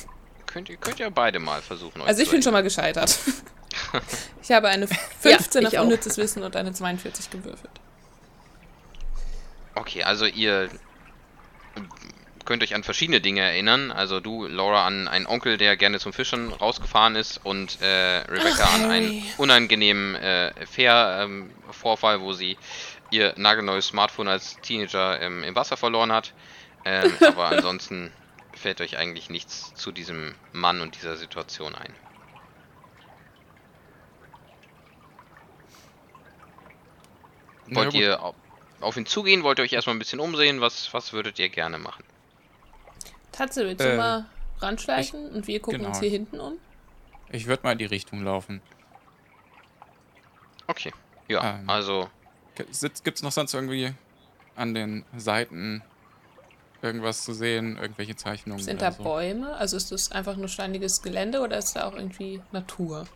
Könnt 0.47 0.69
ihr, 0.69 0.77
könnt 0.77 0.99
ihr 0.99 1.11
beide 1.11 1.39
mal 1.39 1.61
versuchen. 1.61 2.01
euch 2.01 2.07
Also 2.07 2.21
ich 2.21 2.27
zu 2.27 2.33
bin 2.33 2.43
schon 2.43 2.53
mal 2.53 2.63
gescheitert. 2.63 3.17
Ich 4.43 4.51
habe 4.51 4.67
eine 4.67 4.85
15 4.87 5.61
Ja, 5.61 5.67
auf 5.67 5.73
ich 5.73 5.79
unnützes 5.79 6.17
Wissen 6.17 6.43
und 6.43 6.55
eine 6.57 6.73
42 6.73 7.29
gewürfelt. 7.29 7.71
Okay, 9.75 10.03
also 10.03 10.25
ihr 10.25 10.69
könnt 12.51 12.63
euch 12.63 12.75
an 12.75 12.83
verschiedene 12.83 13.21
Dinge 13.21 13.39
erinnern. 13.39 13.91
Also 13.93 14.19
du, 14.19 14.45
Laura, 14.45 14.85
an 14.85 15.07
einen 15.07 15.25
Onkel, 15.25 15.57
der 15.57 15.77
gerne 15.77 15.99
zum 15.99 16.11
Fischen 16.11 16.51
rausgefahren 16.51 17.15
ist 17.15 17.37
und 17.45 17.79
äh, 17.81 18.17
Rebecca 18.27 18.65
Ach, 18.65 18.73
an 18.73 18.91
einen 18.91 19.23
unangenehmen 19.37 20.15
äh, 20.15 20.53
Fair-Vorfall, 20.65 22.19
wo 22.19 22.33
sie 22.33 22.57
ihr 23.09 23.33
nagelneues 23.37 23.87
Smartphone 23.87 24.27
als 24.27 24.59
Teenager 24.59 25.21
ähm, 25.21 25.43
im 25.43 25.55
Wasser 25.55 25.77
verloren 25.77 26.11
hat. 26.11 26.33
Ähm, 26.83 27.13
aber 27.25 27.45
ansonsten 27.47 28.11
fällt 28.53 28.81
euch 28.81 28.97
eigentlich 28.97 29.29
nichts 29.29 29.73
zu 29.73 29.93
diesem 29.93 30.35
Mann 30.51 30.81
und 30.81 30.95
dieser 30.97 31.15
Situation 31.15 31.73
ein. 31.73 31.95
Wollt 37.67 37.93
ihr 37.93 38.21
au- 38.23 38.35
auf 38.81 38.97
ihn 38.97 39.05
zugehen? 39.05 39.43
Wollt 39.43 39.59
ihr 39.59 39.63
euch 39.63 39.73
erstmal 39.73 39.95
ein 39.95 39.99
bisschen 39.99 40.19
umsehen? 40.19 40.61
Was, 40.61 40.93
was 40.93 41.13
würdet 41.13 41.39
ihr 41.39 41.49
gerne 41.49 41.77
machen? 41.79 42.03
Tatze, 43.31 43.65
willst 43.65 43.83
du 43.83 43.89
Äh, 43.93 43.97
mal 43.97 44.25
ranschleichen 44.59 45.29
und 45.31 45.47
wir 45.47 45.59
gucken 45.59 45.79
genau. 45.79 45.89
uns 45.89 45.99
hier 45.99 46.09
hinten 46.09 46.39
um? 46.39 46.53
Ich 47.31 47.47
würde 47.47 47.63
mal 47.63 47.71
in 47.73 47.77
die 47.77 47.85
Richtung 47.85 48.23
laufen. 48.23 48.61
Okay. 50.67 50.93
Ja, 51.27 51.59
Ähm. 51.59 51.69
also 51.69 52.09
Gibt 52.55 53.17
es 53.17 53.23
noch 53.23 53.31
sonst 53.31 53.53
irgendwie 53.53 53.93
an 54.55 54.73
den 54.73 55.05
Seiten 55.17 55.81
irgendwas 56.81 57.23
zu 57.23 57.33
sehen, 57.33 57.77
irgendwelche 57.77 58.15
Zeichnungen. 58.15 58.61
Sind 58.61 58.77
oder 58.77 58.87
da 58.87 58.91
so. 58.91 59.03
Bäume? 59.03 59.55
Also 59.55 59.77
ist 59.77 59.91
das 59.91 60.11
einfach 60.11 60.35
nur 60.35 60.47
steiniges 60.47 61.01
Gelände 61.01 61.39
oder 61.39 61.57
ist 61.57 61.75
da 61.75 61.85
auch 61.87 61.95
irgendwie 61.95 62.41
Natur? 62.51 63.07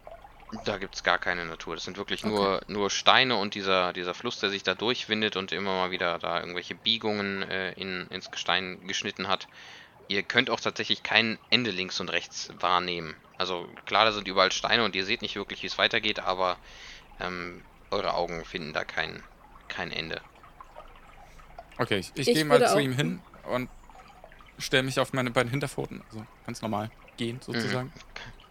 Da 0.64 0.78
gibt 0.78 0.96
es 0.96 1.04
gar 1.04 1.18
keine 1.18 1.46
Natur. 1.46 1.76
Das 1.76 1.84
sind 1.84 1.98
wirklich 1.98 2.24
nur, 2.24 2.62
nur 2.68 2.90
Steine 2.90 3.36
und 3.36 3.56
dieser, 3.56 3.92
dieser 3.94 4.14
Fluss, 4.14 4.40
der 4.40 4.50
sich 4.50 4.64
da 4.64 4.74
durchwindet 4.76 5.36
und 5.36 5.52
immer 5.52 5.74
mal 5.76 5.92
wieder 5.92 6.18
da 6.20 6.40
irgendwelche 6.40 6.76
Biegungen 6.76 7.42
äh, 7.44 7.74
in, 7.74 8.08
ins 8.10 8.32
Gestein 8.32 8.80
geschnitten 8.88 9.28
hat. 9.28 9.48
Ihr 10.08 10.24
könnt 10.24 10.50
auch 10.50 10.60
tatsächlich 10.60 11.04
kein 11.04 11.40
Ende 11.50 11.72
links 11.72 12.00
und 12.00 12.10
rechts 12.10 12.50
wahrnehmen. 12.60 13.16
Also 13.38 13.68
klar, 13.86 14.06
da 14.06 14.12
sind 14.12 14.28
überall 14.28 14.52
Steine 14.52 14.84
und 14.86 14.96
ihr 14.96 15.06
seht 15.06 15.22
nicht 15.22 15.36
wirklich, 15.36 15.64
wie 15.64 15.68
es 15.68 15.78
weitergeht, 15.78 16.20
aber 16.20 16.58
ähm, 17.20 17.64
eure 17.92 18.14
Augen 18.14 18.46
finden 18.46 18.72
da 18.74 18.84
kein, 18.86 19.24
kein 19.68 19.92
Ende. 19.92 20.22
Okay, 21.78 21.98
ich, 21.98 22.12
ich 22.16 22.28
Ich 22.28 22.34
gehe 22.34 22.46
mal 22.46 22.66
zu 22.68 22.80
ihm 22.80 22.94
hin 22.94 23.22
und 23.44 23.70
stelle 24.58 24.84
mich 24.84 25.00
auf 25.00 25.12
meine 25.12 25.32
beiden 25.32 25.50
Hinterpfoten, 25.50 26.04
also 26.10 26.26
ganz 26.46 26.62
normal 26.62 26.90
gehen 27.18 27.42
sozusagen. 27.42 27.92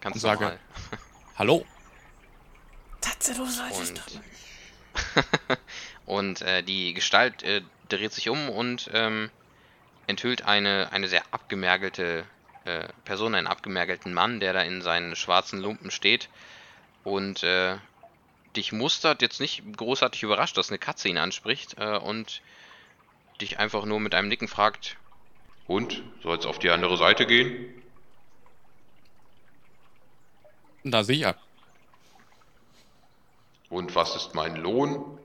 Ganz 0.00 0.16
Und 0.16 0.20
sage- 0.20 0.40
normal. 0.44 0.58
Hallo. 1.37 1.66
Tatsächlich 3.00 3.38
Und, 3.78 4.02
und 6.06 6.42
äh, 6.42 6.62
die 6.62 6.94
Gestalt 6.94 7.42
äh, 7.42 7.62
dreht 7.88 8.12
sich 8.12 8.28
um 8.28 8.49
und 8.50 8.90
ähm, 8.92 9.30
enthüllt 10.06 10.42
eine, 10.42 10.92
eine 10.92 11.08
sehr 11.08 11.23
abgemergelte 11.30 12.25
äh, 12.64 12.88
Person, 13.04 13.34
einen 13.34 13.46
abgemergelten 13.46 14.12
Mann, 14.12 14.40
der 14.40 14.52
da 14.52 14.62
in 14.62 14.82
seinen 14.82 15.16
schwarzen 15.16 15.61
Lumpen 15.61 15.90
steht 15.90 16.28
und 17.02 17.42
äh, 17.42 17.76
dich 18.56 18.73
mustert, 18.73 19.23
jetzt 19.23 19.40
nicht 19.40 19.62
großartig 19.76 20.23
überrascht, 20.23 20.56
dass 20.56 20.70
eine 20.70 20.78
Katze 20.78 21.08
ihn 21.08 21.18
anspricht 21.18 21.76
äh, 21.78 21.96
und 21.99 22.42
dich 23.40 23.58
einfach 23.58 23.84
nur 23.84 24.00
mit 24.00 24.14
einem 24.14 24.28
Nicken 24.28 24.49
fragt, 24.49 24.96
und, 25.66 26.02
soll's 26.23 26.44
auf 26.44 26.58
die 26.58 26.70
andere 26.70 26.96
Seite 26.96 27.26
gehen? 27.26 27.82
Na 30.82 31.02
sicher. 31.02 31.37
Und 33.70 33.94
was 33.94 34.14
ist 34.14 34.34
mein 34.34 34.56
Lohn? 34.56 35.18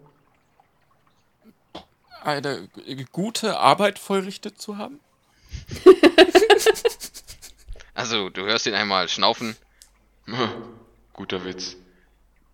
Eine 2.24 2.68
gute 3.12 3.58
Arbeit 3.60 4.00
vollrichtet 4.00 4.60
zu 4.62 4.78
haben? 4.78 5.00
Also, 7.96 8.30
du 8.30 8.46
hörst 8.46 8.66
ihn 8.66 8.74
einmal 8.76 9.10
schnaufen. 9.10 9.58
Guter 11.14 11.44
Witz. 11.44 11.76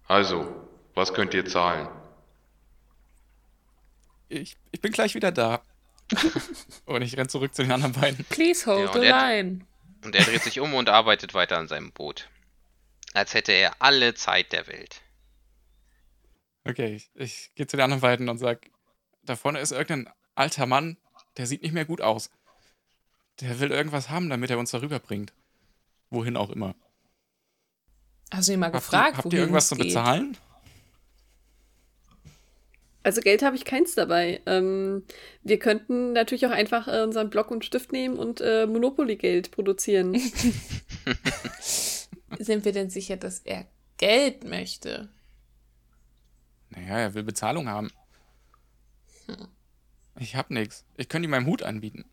Also, 0.08 0.48
was 0.96 1.14
könnt 1.14 1.36
ihr 1.36 1.46
zahlen? 1.46 1.88
Ich, 4.28 4.58
ich 4.72 4.82
bin 4.82 4.92
gleich 4.92 5.14
wieder 5.14 5.32
da. 5.32 5.62
und 6.86 7.04
ich 7.04 7.16
renn 7.16 7.30
zurück 7.30 7.54
zu 7.54 7.62
den 7.62 7.72
anderen 7.74 7.94
beiden. 7.94 8.26
Please 8.26 8.66
hold 8.66 8.88
Ja, 8.88 8.94
the 8.94 8.98
und 9.00 9.06
er- 9.06 9.22
line. 9.44 9.66
Und 10.04 10.16
er 10.16 10.24
dreht 10.24 10.42
sich 10.42 10.60
um 10.60 10.74
und 10.74 10.90
arbeitet 10.90 11.36
weiter 11.36 11.58
an 11.60 11.68
seinem 11.68 11.92
Boot. 11.92 12.28
Als 13.14 13.36
hätte 13.36 13.52
er 13.52 13.76
alle 13.80 14.16
Zeit 14.16 14.52
der 14.52 14.66
Welt. 14.68 15.02
Okay, 16.64 16.96
ich, 16.96 17.12
ich 17.14 17.52
gehe 17.54 17.68
zu 17.68 17.78
den 17.78 17.84
anderen 17.84 18.02
beiden 18.02 18.30
und 18.30 18.40
sag, 18.40 18.66
da 19.26 19.36
vorne 19.36 19.60
ist 19.60 19.72
irgendein 19.72 20.14
alter 20.36 20.66
Mann, 20.66 20.98
der 21.38 21.48
sieht 21.48 21.64
nicht 21.64 21.74
mehr 21.74 21.86
gut 21.86 22.02
aus. 22.02 22.30
Der 23.42 23.60
will 23.60 23.72
irgendwas 23.72 24.10
haben, 24.10 24.30
damit 24.30 24.50
er 24.50 24.60
uns 24.60 24.72
darüber 24.72 25.00
bringt. 25.00 25.34
Wohin 26.10 26.38
auch 26.38 26.50
immer. 26.50 26.76
Hast 28.32 28.48
du 28.48 28.54
ihn 28.54 28.60
mal 28.60 28.68
Habt 28.68 28.76
gefragt, 28.76 29.12
ihr, 29.12 29.18
habt 29.18 29.26
wohin 29.26 29.38
ihr 29.38 29.42
irgendwas 29.42 29.66
es 29.66 29.70
zu 29.70 29.76
bezahlen? 29.76 30.38
Also 33.04 33.22
Geld 33.22 33.44
habe 33.44 33.56
ich 33.56 33.66
keins 33.66 33.94
dabei. 33.94 34.42
Ähm, 34.48 35.04
wir 35.44 35.60
könnten 35.60 36.14
natürlich 36.14 36.48
auch 36.48 36.52
einfach 36.52 36.88
äh, 36.88 37.04
unseren 37.04 37.30
Block 37.30 37.52
und 37.52 37.64
Stift 37.64 37.92
nehmen 37.92 38.18
und 38.18 38.42
äh, 38.42 38.66
Monopoly-Geld 38.66 39.52
produzieren. 39.52 40.16
Sind 42.40 42.66
wir 42.66 42.72
denn 42.72 42.90
sicher, 42.90 43.18
dass 43.18 43.40
er 43.40 43.68
Geld 43.98 44.44
möchte? 44.44 45.10
Naja, 46.72 46.98
er 46.98 47.14
will 47.14 47.24
Bezahlung 47.24 47.70
haben. 47.70 47.92
Ich 50.18 50.36
hab 50.36 50.50
nix. 50.50 50.86
Ich 50.96 51.10
könnte 51.10 51.26
ihm 51.28 51.32
meinen 51.32 51.46
Hut 51.46 51.64
anbieten. 51.64 52.06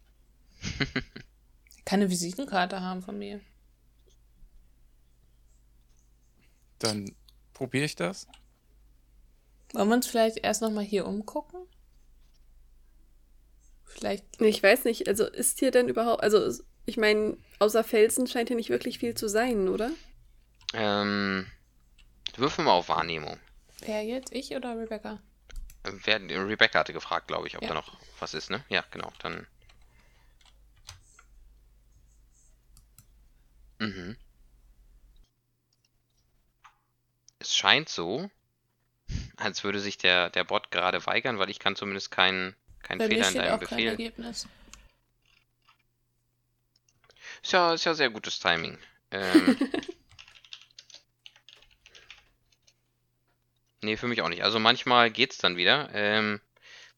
Keine 1.84 2.10
Visitenkarte 2.10 2.80
haben 2.80 3.02
von 3.02 3.18
mir. 3.18 3.40
Dann 6.78 7.14
probiere 7.52 7.84
ich 7.84 7.96
das. 7.96 8.26
Wollen 9.72 9.88
wir 9.88 9.94
uns 9.94 10.06
vielleicht 10.06 10.38
erst 10.38 10.62
nochmal 10.62 10.84
hier 10.84 11.06
umgucken? 11.06 11.60
Vielleicht. 13.84 14.40
ich 14.40 14.62
weiß 14.62 14.84
nicht, 14.84 15.06
also 15.06 15.26
ist 15.26 15.58
hier 15.58 15.70
denn 15.70 15.88
überhaupt, 15.88 16.22
also 16.22 16.62
ich 16.86 16.96
meine, 16.96 17.36
außer 17.58 17.84
Felsen 17.84 18.26
scheint 18.26 18.48
hier 18.48 18.56
nicht 18.56 18.70
wirklich 18.70 18.98
viel 18.98 19.14
zu 19.14 19.28
sein, 19.28 19.68
oder? 19.68 19.90
Ähm, 20.72 21.46
würfel 22.36 22.64
mal 22.64 22.72
auf 22.72 22.88
Wahrnehmung. 22.88 23.38
Wer 23.80 24.02
jetzt? 24.02 24.32
Ich 24.32 24.56
oder 24.56 24.78
Rebecca? 24.78 25.20
Äh, 25.84 25.92
Wer, 26.04 26.20
Rebecca 26.48 26.80
hatte 26.80 26.92
gefragt, 26.92 27.28
glaube 27.28 27.46
ich, 27.46 27.56
ob 27.56 27.62
Ja. 27.62 27.68
da 27.68 27.74
noch 27.74 27.96
was 28.20 28.34
ist, 28.34 28.50
ne? 28.50 28.64
Ja, 28.68 28.84
genau. 28.90 29.12
Dann. 29.20 29.46
Mhm. 33.80 34.16
Es 37.40 37.54
scheint 37.56 37.88
so, 37.88 38.30
als 39.36 39.64
würde 39.64 39.80
sich 39.80 39.98
der, 39.98 40.30
der 40.30 40.44
Bot 40.44 40.70
gerade 40.70 41.04
weigern, 41.06 41.38
weil 41.38 41.50
ich 41.50 41.58
kann 41.58 41.76
zumindest 41.76 42.10
keinen 42.10 42.54
mir 42.98 43.08
Fehler 43.08 43.28
in 43.28 43.34
deinem 43.34 43.54
auch 43.54 43.58
kein 43.60 43.78
Befehl. 43.78 43.88
Ergebnis. 43.90 44.46
Ist 47.42 47.52
ja, 47.52 47.74
ist 47.74 47.84
ja 47.84 47.94
sehr 47.94 48.10
gutes 48.10 48.38
Timing. 48.40 48.78
Ähm, 49.10 49.56
nee, 53.82 53.96
für 53.96 54.08
mich 54.08 54.22
auch 54.22 54.28
nicht. 54.28 54.42
Also 54.42 54.58
manchmal 54.58 55.10
geht's 55.10 55.38
dann 55.38 55.56
wieder. 55.56 55.90
Ähm, 55.92 56.40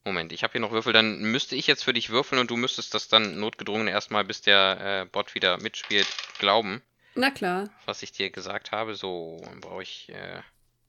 Moment, 0.03 0.31
ich 0.31 0.43
habe 0.43 0.51
hier 0.51 0.61
noch 0.61 0.71
Würfel. 0.71 0.93
Dann 0.93 1.19
müsste 1.19 1.55
ich 1.55 1.67
jetzt 1.67 1.83
für 1.83 1.93
dich 1.93 2.09
würfeln 2.09 2.39
und 2.39 2.51
du 2.51 2.57
müsstest 2.57 2.93
das 2.93 3.07
dann 3.07 3.39
notgedrungen 3.39 3.87
erstmal, 3.87 4.23
bis 4.23 4.41
der 4.41 5.01
äh, 5.01 5.05
Bot 5.05 5.33
wieder 5.33 5.57
mitspielt, 5.57 6.07
glauben, 6.37 6.81
Na 7.15 7.31
klar. 7.31 7.69
was 7.85 8.03
ich 8.03 8.11
dir 8.11 8.29
gesagt 8.29 8.71
habe. 8.71 8.95
So, 8.95 9.41
dann 9.43 9.61
brauche 9.61 9.81
ich 9.83 10.09
äh, 10.09 10.41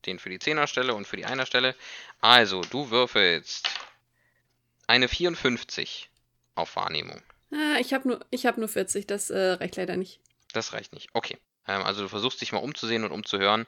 den 0.04 0.18
für 0.18 0.28
die 0.28 0.38
Zehnerstelle 0.38 0.94
und 0.94 1.06
für 1.06 1.16
die 1.16 1.24
Einerstelle. 1.24 1.74
Also, 2.20 2.60
du 2.60 2.90
würfelst 2.90 3.68
eine 4.86 5.08
54 5.08 6.10
auf 6.54 6.76
Wahrnehmung. 6.76 7.22
Ah, 7.52 7.78
ich 7.80 7.94
habe 7.94 8.08
nur, 8.08 8.20
ich 8.30 8.44
hab 8.44 8.58
nur 8.58 8.68
40, 8.68 9.06
das 9.06 9.30
äh, 9.30 9.52
reicht 9.52 9.76
leider 9.76 9.96
nicht. 9.96 10.20
Das 10.52 10.72
reicht 10.72 10.92
nicht. 10.92 11.08
Okay. 11.12 11.38
Ähm, 11.66 11.82
also 11.82 12.02
du 12.02 12.08
versuchst 12.08 12.40
dich 12.40 12.52
mal 12.52 12.58
umzusehen 12.58 13.04
und 13.04 13.12
umzuhören, 13.12 13.66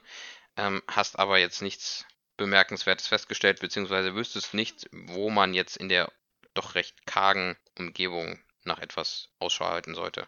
ähm, 0.57 0.81
hast 0.87 1.17
aber 1.19 1.37
jetzt 1.37 1.61
nichts 1.61 2.05
Bemerkenswertes 2.39 3.07
festgestellt, 3.07 3.59
beziehungsweise 3.59 4.15
wüsstest 4.15 4.53
nicht, 4.53 4.89
wo 4.91 5.29
man 5.29 5.53
jetzt 5.53 5.77
in 5.77 5.89
der 5.89 6.11
doch 6.55 6.75
recht 6.75 7.05
kargen 7.05 7.55
Umgebung 7.77 8.39
nach 8.63 8.79
etwas 8.79 9.29
Ausschau 9.39 9.65
halten 9.65 9.93
sollte. 9.93 10.27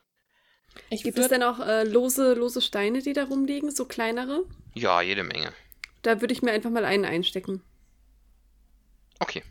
Ich 0.90 1.04
Gibt 1.04 1.18
es 1.18 1.24
würde 1.24 1.36
denn 1.36 1.44
auch 1.44 1.60
äh, 1.60 1.84
lose, 1.84 2.34
lose 2.34 2.62
Steine, 2.62 3.02
die 3.02 3.14
da 3.14 3.26
rumliegen, 3.26 3.72
so 3.72 3.86
kleinere? 3.86 4.46
Ja, 4.74 5.02
jede 5.02 5.24
Menge. 5.24 5.52
Da 6.04 6.22
würde 6.22 6.34
ich 6.34 6.42
mir 6.42 6.52
einfach 6.52 6.70
mal 6.70 6.86
einen 6.86 7.06
einstecken. 7.06 7.64
Okay. 9.20 9.44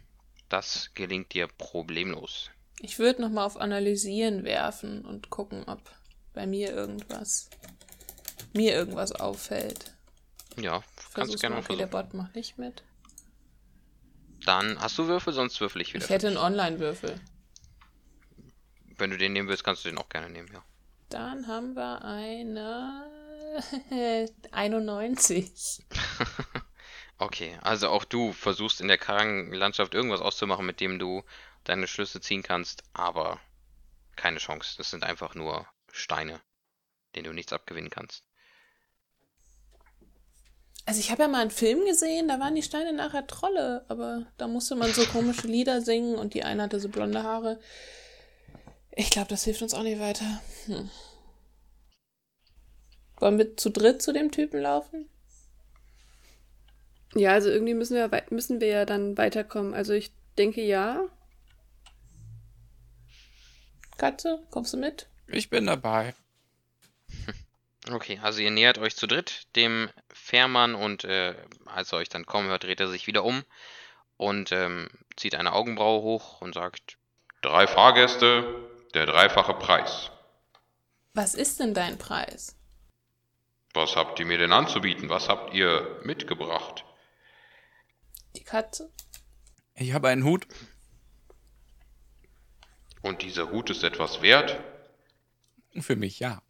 Das 0.48 0.90
gelingt 0.94 1.32
dir 1.32 1.46
problemlos. 1.46 2.50
ich 2.80 2.98
würd 2.98 3.20
nochmal 3.20 3.46
auf 3.46 3.56
Analysieren 3.56 4.42
werfen 4.42 5.04
und 5.04 5.30
gucken, 5.30 5.62
ob 5.68 5.80
bei 6.34 6.46
mir 6.46 6.72
irgendwas 6.72 7.48
mir 8.52 8.72
irgendwas 8.72 9.12
auffällt. 9.12 9.94
Ja, 10.56 10.82
kannst 11.14 11.34
du 11.34 11.38
gerne 11.38 11.56
mal. 11.56 11.60
mal 11.60 11.64
Okay, 11.64 11.76
der 11.76 11.88
versuchen. 11.88 12.10
Bot 12.10 12.14
macht 12.14 12.34
nicht 12.34 12.58
mit. 12.58 12.82
Dann 14.44 14.80
hast 14.80 14.98
du 14.98 15.06
Würfel, 15.06 15.32
sonst 15.32 15.60
würfel 15.60 15.82
ich 15.82 15.92
wieder. 15.92 16.04
Ich 16.04 16.10
hätte 16.10 16.28
einen 16.28 16.38
Online-Würfel. 16.38 17.20
Wenn 18.96 19.10
du 19.10 19.18
den 19.18 19.32
nehmen 19.32 19.48
willst, 19.48 19.64
kannst 19.64 19.84
du 19.84 19.88
den 19.88 19.98
auch 19.98 20.08
gerne 20.08 20.30
nehmen, 20.30 20.48
ja. 20.52 20.62
Dann 21.08 21.46
haben 21.46 21.74
wir 21.74 22.04
eine 22.04 23.04
91. 24.52 25.84
Okay, 27.20 27.58
also 27.60 27.90
auch 27.90 28.06
du 28.06 28.32
versuchst 28.32 28.80
in 28.80 28.88
der 28.88 28.96
kargen 28.96 29.52
Landschaft 29.52 29.92
irgendwas 29.92 30.22
auszumachen, 30.22 30.64
mit 30.64 30.80
dem 30.80 30.98
du 30.98 31.22
deine 31.64 31.86
Schlüsse 31.86 32.22
ziehen 32.22 32.42
kannst, 32.42 32.82
aber 32.94 33.38
keine 34.16 34.38
Chance. 34.38 34.76
Das 34.78 34.88
sind 34.90 35.04
einfach 35.04 35.34
nur 35.34 35.66
Steine, 35.92 36.40
denen 37.14 37.26
du 37.26 37.34
nichts 37.34 37.52
abgewinnen 37.52 37.90
kannst. 37.90 38.24
Also 40.86 41.00
ich 41.00 41.10
habe 41.10 41.22
ja 41.22 41.28
mal 41.28 41.42
einen 41.42 41.50
Film 41.50 41.84
gesehen, 41.84 42.28
da 42.28 42.40
waren 42.40 42.54
die 42.54 42.62
Steine 42.62 42.92
nachher 42.92 43.26
Trolle, 43.26 43.84
aber 43.88 44.26
da 44.38 44.48
musste 44.48 44.74
man 44.74 44.92
so 44.92 45.04
komische 45.04 45.46
Lieder 45.46 45.82
singen 45.82 46.16
und 46.16 46.34
die 46.34 46.42
eine 46.42 46.62
hatte 46.62 46.80
so 46.80 46.88
blonde 46.88 47.22
Haare. 47.22 47.60
Ich 48.92 49.10
glaube, 49.10 49.28
das 49.28 49.44
hilft 49.44 49.62
uns 49.62 49.74
auch 49.74 49.82
nicht 49.82 50.00
weiter. 50.00 50.42
Hm. 50.66 50.90
Wollen 53.18 53.38
wir 53.38 53.56
zu 53.56 53.70
dritt 53.70 54.02
zu 54.02 54.12
dem 54.12 54.32
Typen 54.32 54.60
laufen? 54.60 55.08
Ja, 57.14 57.32
also 57.32 57.50
irgendwie 57.50 57.74
müssen 57.74 57.94
wir, 57.94 58.10
müssen 58.30 58.60
wir 58.60 58.68
ja 58.68 58.84
dann 58.86 59.18
weiterkommen. 59.18 59.74
Also 59.74 59.92
ich 59.92 60.12
denke 60.38 60.62
ja. 60.62 61.04
Katze, 63.98 64.42
kommst 64.50 64.72
du 64.72 64.78
mit? 64.78 65.08
Ich 65.28 65.50
bin 65.50 65.66
dabei. 65.66 66.14
Okay, 67.88 68.20
also 68.22 68.40
ihr 68.40 68.50
nähert 68.50 68.78
euch 68.78 68.94
zu 68.94 69.06
dritt 69.06 69.46
dem 69.56 69.88
Fährmann 70.12 70.74
und 70.74 71.04
äh, 71.04 71.34
als 71.64 71.92
er 71.92 71.98
euch 71.98 72.08
dann 72.08 72.26
kommen 72.26 72.48
hört, 72.48 72.64
dreht 72.64 72.80
er 72.80 72.88
sich 72.88 73.06
wieder 73.06 73.24
um 73.24 73.42
und 74.16 74.52
ähm, 74.52 74.88
zieht 75.16 75.34
eine 75.34 75.52
Augenbraue 75.52 76.02
hoch 76.02 76.40
und 76.42 76.54
sagt, 76.54 76.98
Drei 77.42 77.66
Fahrgäste, 77.66 78.68
der 78.92 79.06
dreifache 79.06 79.54
Preis. 79.54 80.10
Was 81.14 81.34
ist 81.34 81.58
denn 81.58 81.72
dein 81.72 81.96
Preis? 81.96 82.54
Was 83.72 83.96
habt 83.96 84.20
ihr 84.20 84.26
mir 84.26 84.36
denn 84.36 84.52
anzubieten? 84.52 85.08
Was 85.08 85.28
habt 85.28 85.54
ihr 85.54 86.00
mitgebracht? 86.04 86.84
Die 88.36 88.44
Katze? 88.44 88.92
Ich 89.74 89.94
habe 89.94 90.08
einen 90.08 90.24
Hut. 90.24 90.46
Und 93.00 93.22
dieser 93.22 93.50
Hut 93.50 93.70
ist 93.70 93.82
etwas 93.84 94.20
wert, 94.20 94.60
Für 95.80 95.96
mich, 95.96 96.20
ja. 96.20 96.42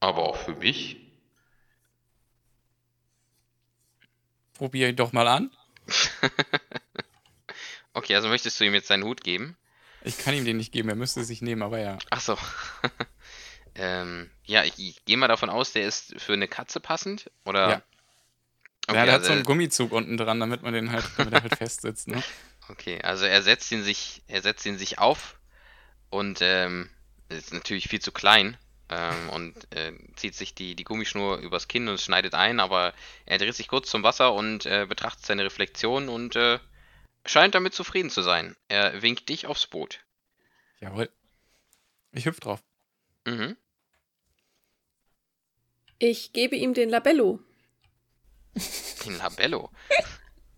Aber 0.00 0.22
auch 0.22 0.36
für 0.36 0.54
mich. 0.54 0.96
Probiere 4.54 4.90
ihn 4.90 4.96
doch 4.96 5.12
mal 5.12 5.28
an. 5.28 5.50
okay, 7.92 8.14
also 8.14 8.28
möchtest 8.28 8.58
du 8.58 8.64
ihm 8.64 8.74
jetzt 8.74 8.88
seinen 8.88 9.04
Hut 9.04 9.22
geben? 9.22 9.56
Ich 10.02 10.18
kann 10.18 10.34
ihm 10.34 10.44
den 10.44 10.56
nicht 10.56 10.72
geben, 10.72 10.88
er 10.88 10.94
müsste 10.94 11.24
sich 11.24 11.42
nehmen, 11.42 11.62
aber 11.62 11.78
ja. 11.78 11.98
Ach 12.10 12.20
so. 12.20 12.38
ähm, 13.74 14.30
ja, 14.44 14.64
ich, 14.64 14.78
ich 14.78 15.04
gehe 15.04 15.16
mal 15.16 15.28
davon 15.28 15.50
aus, 15.50 15.72
der 15.72 15.86
ist 15.86 16.14
für 16.20 16.32
eine 16.32 16.48
Katze 16.48 16.80
passend, 16.80 17.30
oder? 17.44 17.68
Ja. 17.68 17.82
Okay, 18.88 18.98
ja, 18.98 19.04
der 19.04 19.14
hat 19.14 19.20
also 19.20 19.26
so 19.28 19.32
einen 19.32 19.42
Gummizug 19.42 19.92
unten 19.92 20.16
dran, 20.16 20.38
damit 20.38 20.62
man 20.62 20.72
den 20.72 20.92
halt, 20.92 21.04
damit 21.16 21.34
er 21.34 21.42
halt 21.42 21.56
fest 21.56 21.82
sitzt, 21.82 22.08
ne? 22.08 22.22
Okay, 22.68 23.00
also 23.00 23.24
er 23.26 23.42
setzt 23.42 23.70
ihn 23.70 23.84
sich, 23.84 24.22
er 24.26 24.42
setzt 24.42 24.66
ihn 24.66 24.76
sich 24.76 24.98
auf 24.98 25.38
und 26.10 26.40
ähm, 26.40 26.90
ist 27.28 27.52
natürlich 27.52 27.86
viel 27.86 28.00
zu 28.00 28.10
klein 28.10 28.56
ähm, 28.88 29.28
und 29.30 29.54
äh, 29.74 29.92
zieht 30.16 30.34
sich 30.34 30.54
die, 30.54 30.74
die 30.76 30.84
Gummischnur 30.84 31.38
übers 31.38 31.68
Kinn 31.68 31.88
und 31.88 32.00
schneidet 32.00 32.34
ein, 32.34 32.60
aber 32.60 32.94
er 33.24 33.38
dreht 33.38 33.54
sich 33.54 33.68
kurz 33.68 33.90
zum 33.90 34.02
Wasser 34.02 34.32
und 34.34 34.66
äh, 34.66 34.86
betrachtet 34.86 35.26
seine 35.26 35.44
Reflexion 35.44 36.08
und 36.08 36.36
äh, 36.36 36.58
scheint 37.24 37.54
damit 37.54 37.74
zufrieden 37.74 38.10
zu 38.10 38.22
sein. 38.22 38.56
Er 38.68 39.02
winkt 39.02 39.28
dich 39.28 39.46
aufs 39.46 39.66
Boot. 39.66 40.00
Jawohl. 40.80 41.10
Ich 42.12 42.26
hüpf 42.26 42.40
drauf. 42.40 42.62
Mhm. 43.26 43.56
Ich 45.98 46.32
gebe 46.32 46.56
ihm 46.56 46.74
den 46.74 46.88
Labello. 46.90 47.40
Den 49.04 49.16
Labello. 49.18 49.70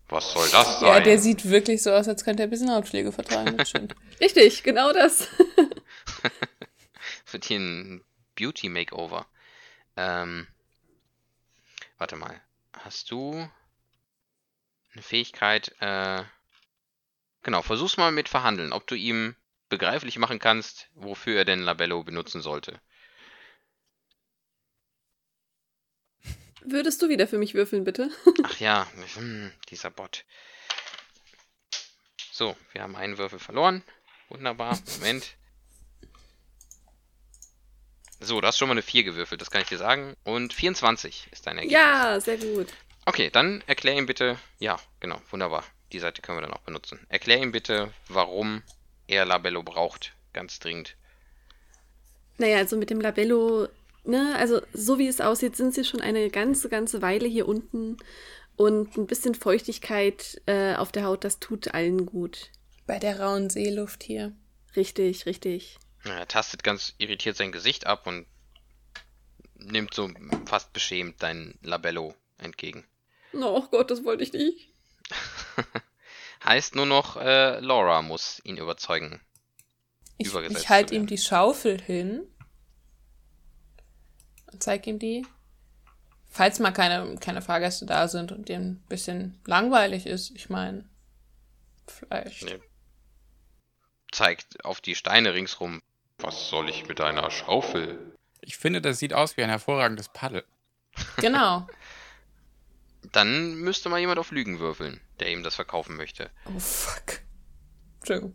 Was 0.09 0.33
soll 0.33 0.49
das 0.49 0.81
Ja, 0.81 0.93
sein? 0.93 1.03
der 1.03 1.19
sieht 1.19 1.49
wirklich 1.49 1.83
so 1.83 1.91
aus, 1.91 2.07
als 2.07 2.23
könnte 2.23 2.43
er 2.43 2.47
ein 2.47 2.49
bisschen 2.49 2.71
Hautpflege 2.71 3.11
vertragen. 3.11 3.57
Richtig, 4.21 4.63
genau 4.63 4.91
das. 4.91 5.27
Wird 7.31 7.45
hier 7.45 7.59
ein 7.59 8.03
Beauty 8.39 8.69
Makeover. 8.69 9.27
Ähm, 9.97 10.47
warte 11.97 12.15
mal. 12.15 12.41
Hast 12.71 13.11
du 13.11 13.49
eine 14.93 15.01
Fähigkeit? 15.01 15.75
Äh, 15.81 16.23
genau, 17.43 17.61
versuch's 17.61 17.97
mal 17.97 18.11
mit 18.11 18.29
Verhandeln, 18.29 18.71
ob 18.71 18.87
du 18.87 18.95
ihm 18.95 19.35
begreiflich 19.67 20.17
machen 20.17 20.39
kannst, 20.39 20.87
wofür 20.93 21.39
er 21.39 21.45
denn 21.45 21.59
Labello 21.59 22.03
benutzen 22.03 22.41
sollte. 22.41 22.79
Würdest 26.61 27.01
du 27.01 27.09
wieder 27.09 27.27
für 27.27 27.37
mich 27.37 27.53
würfeln, 27.53 27.83
bitte? 27.83 28.09
Ach 28.43 28.59
ja, 28.59 28.87
hm, 29.15 29.51
dieser 29.69 29.89
Bot. 29.89 30.23
So, 32.31 32.55
wir 32.71 32.83
haben 32.83 32.95
einen 32.95 33.17
Würfel 33.17 33.39
verloren. 33.39 33.83
Wunderbar. 34.29 34.79
Moment. 34.99 35.35
So, 38.19 38.41
du 38.41 38.47
hast 38.47 38.57
schon 38.57 38.67
mal 38.67 38.73
eine 38.73 38.81
4 38.81 39.03
gewürfelt, 39.03 39.39
das 39.41 39.49
kann 39.49 39.61
ich 39.61 39.69
dir 39.69 39.77
sagen. 39.77 40.15
Und 40.23 40.53
24 40.53 41.27
ist 41.31 41.47
dein 41.47 41.57
Ergebnis. 41.57 41.79
Ja, 41.79 42.19
sehr 42.19 42.37
gut. 42.37 42.67
Okay, 43.05 43.29
dann 43.31 43.63
erklär 43.65 43.95
ihm 43.95 44.05
bitte. 44.05 44.37
Ja, 44.59 44.77
genau, 44.99 45.21
wunderbar. 45.31 45.63
Die 45.93 45.99
Seite 45.99 46.21
können 46.21 46.37
wir 46.37 46.41
dann 46.41 46.53
auch 46.53 46.61
benutzen. 46.61 46.99
Erklär 47.09 47.41
ihm 47.41 47.51
bitte, 47.51 47.91
warum 48.07 48.61
er 49.07 49.25
Labello 49.25 49.63
braucht. 49.63 50.13
Ganz 50.33 50.59
dringend. 50.59 50.95
Naja, 52.37 52.57
also 52.57 52.77
mit 52.77 52.89
dem 52.89 53.01
Labello, 53.01 53.67
ne, 54.03 54.35
also 54.37 54.61
so 54.73 54.99
wie 54.99 55.07
es 55.07 55.21
aussieht, 55.21 55.55
sind 55.55 55.73
sie 55.73 55.83
schon 55.83 56.01
eine 56.01 56.29
ganze, 56.29 56.69
ganze 56.69 57.01
Weile 57.01 57.27
hier 57.27 57.47
unten. 57.47 57.97
Und 58.55 58.97
ein 58.97 59.07
bisschen 59.07 59.35
Feuchtigkeit 59.35 60.41
äh, 60.45 60.75
auf 60.75 60.91
der 60.91 61.05
Haut, 61.05 61.23
das 61.23 61.39
tut 61.39 61.73
allen 61.73 62.05
gut. 62.05 62.51
Bei 62.85 62.99
der 62.99 63.21
rauen 63.21 63.49
Seeluft 63.49 64.03
hier. 64.03 64.33
Richtig, 64.75 65.25
richtig. 65.25 65.79
Er 66.03 66.27
tastet 66.27 66.63
ganz 66.63 66.93
irritiert 66.97 67.35
sein 67.35 67.51
Gesicht 67.51 67.85
ab 67.85 68.07
und 68.07 68.25
nimmt 69.55 69.93
so 69.93 70.09
fast 70.45 70.71
beschämt 70.73 71.21
dein 71.21 71.57
Labello 71.61 72.15
entgegen. 72.37 72.85
Oh 73.33 73.61
Gott, 73.69 73.91
das 73.91 74.03
wollte 74.03 74.23
ich 74.23 74.33
nicht. 74.33 74.69
Heißt 76.43 76.75
nur 76.75 76.85
noch, 76.85 77.17
äh, 77.17 77.59
Laura 77.59 78.01
muss 78.01 78.41
ihn 78.43 78.57
überzeugen. 78.57 79.19
Ich, 80.17 80.33
ich 80.33 80.69
halte 80.69 80.95
ihm 80.95 81.07
die 81.07 81.17
Schaufel 81.17 81.81
hin 81.81 82.27
und 84.51 84.63
zeig 84.63 84.87
ihm 84.87 84.99
die. 84.99 85.25
Falls 86.27 86.59
mal 86.59 86.71
keine, 86.71 87.15
keine 87.17 87.41
Fahrgäste 87.41 87.85
da 87.85 88.07
sind 88.07 88.31
und 88.31 88.49
dem 88.49 88.61
ein 88.61 88.85
bisschen 88.87 89.39
langweilig 89.45 90.05
ist, 90.05 90.31
ich 90.31 90.49
meine, 90.49 90.87
vielleicht. 91.87 92.43
Nee. 92.43 92.59
Zeigt 94.11 94.63
auf 94.65 94.81
die 94.81 94.95
Steine 94.95 95.33
ringsrum. 95.33 95.81
Was 96.19 96.49
soll 96.49 96.69
ich 96.69 96.87
mit 96.87 97.01
einer 97.01 97.29
Schaufel? 97.31 98.13
Ich 98.41 98.57
finde, 98.57 98.81
das 98.81 98.99
sieht 98.99 99.13
aus 99.13 99.37
wie 99.37 99.43
ein 99.43 99.49
hervorragendes 99.49 100.09
Paddel. 100.09 100.43
Genau. 101.17 101.67
Dann 103.11 103.55
müsste 103.55 103.89
mal 103.89 103.99
jemand 103.99 104.19
auf 104.19 104.31
Lügen 104.31 104.59
würfeln, 104.59 104.99
der 105.19 105.31
ihm 105.31 105.43
das 105.43 105.55
verkaufen 105.55 105.95
möchte. 105.95 106.29
Oh 106.45 106.59
fuck. 106.59 107.21
Entschuldigung. 107.99 108.33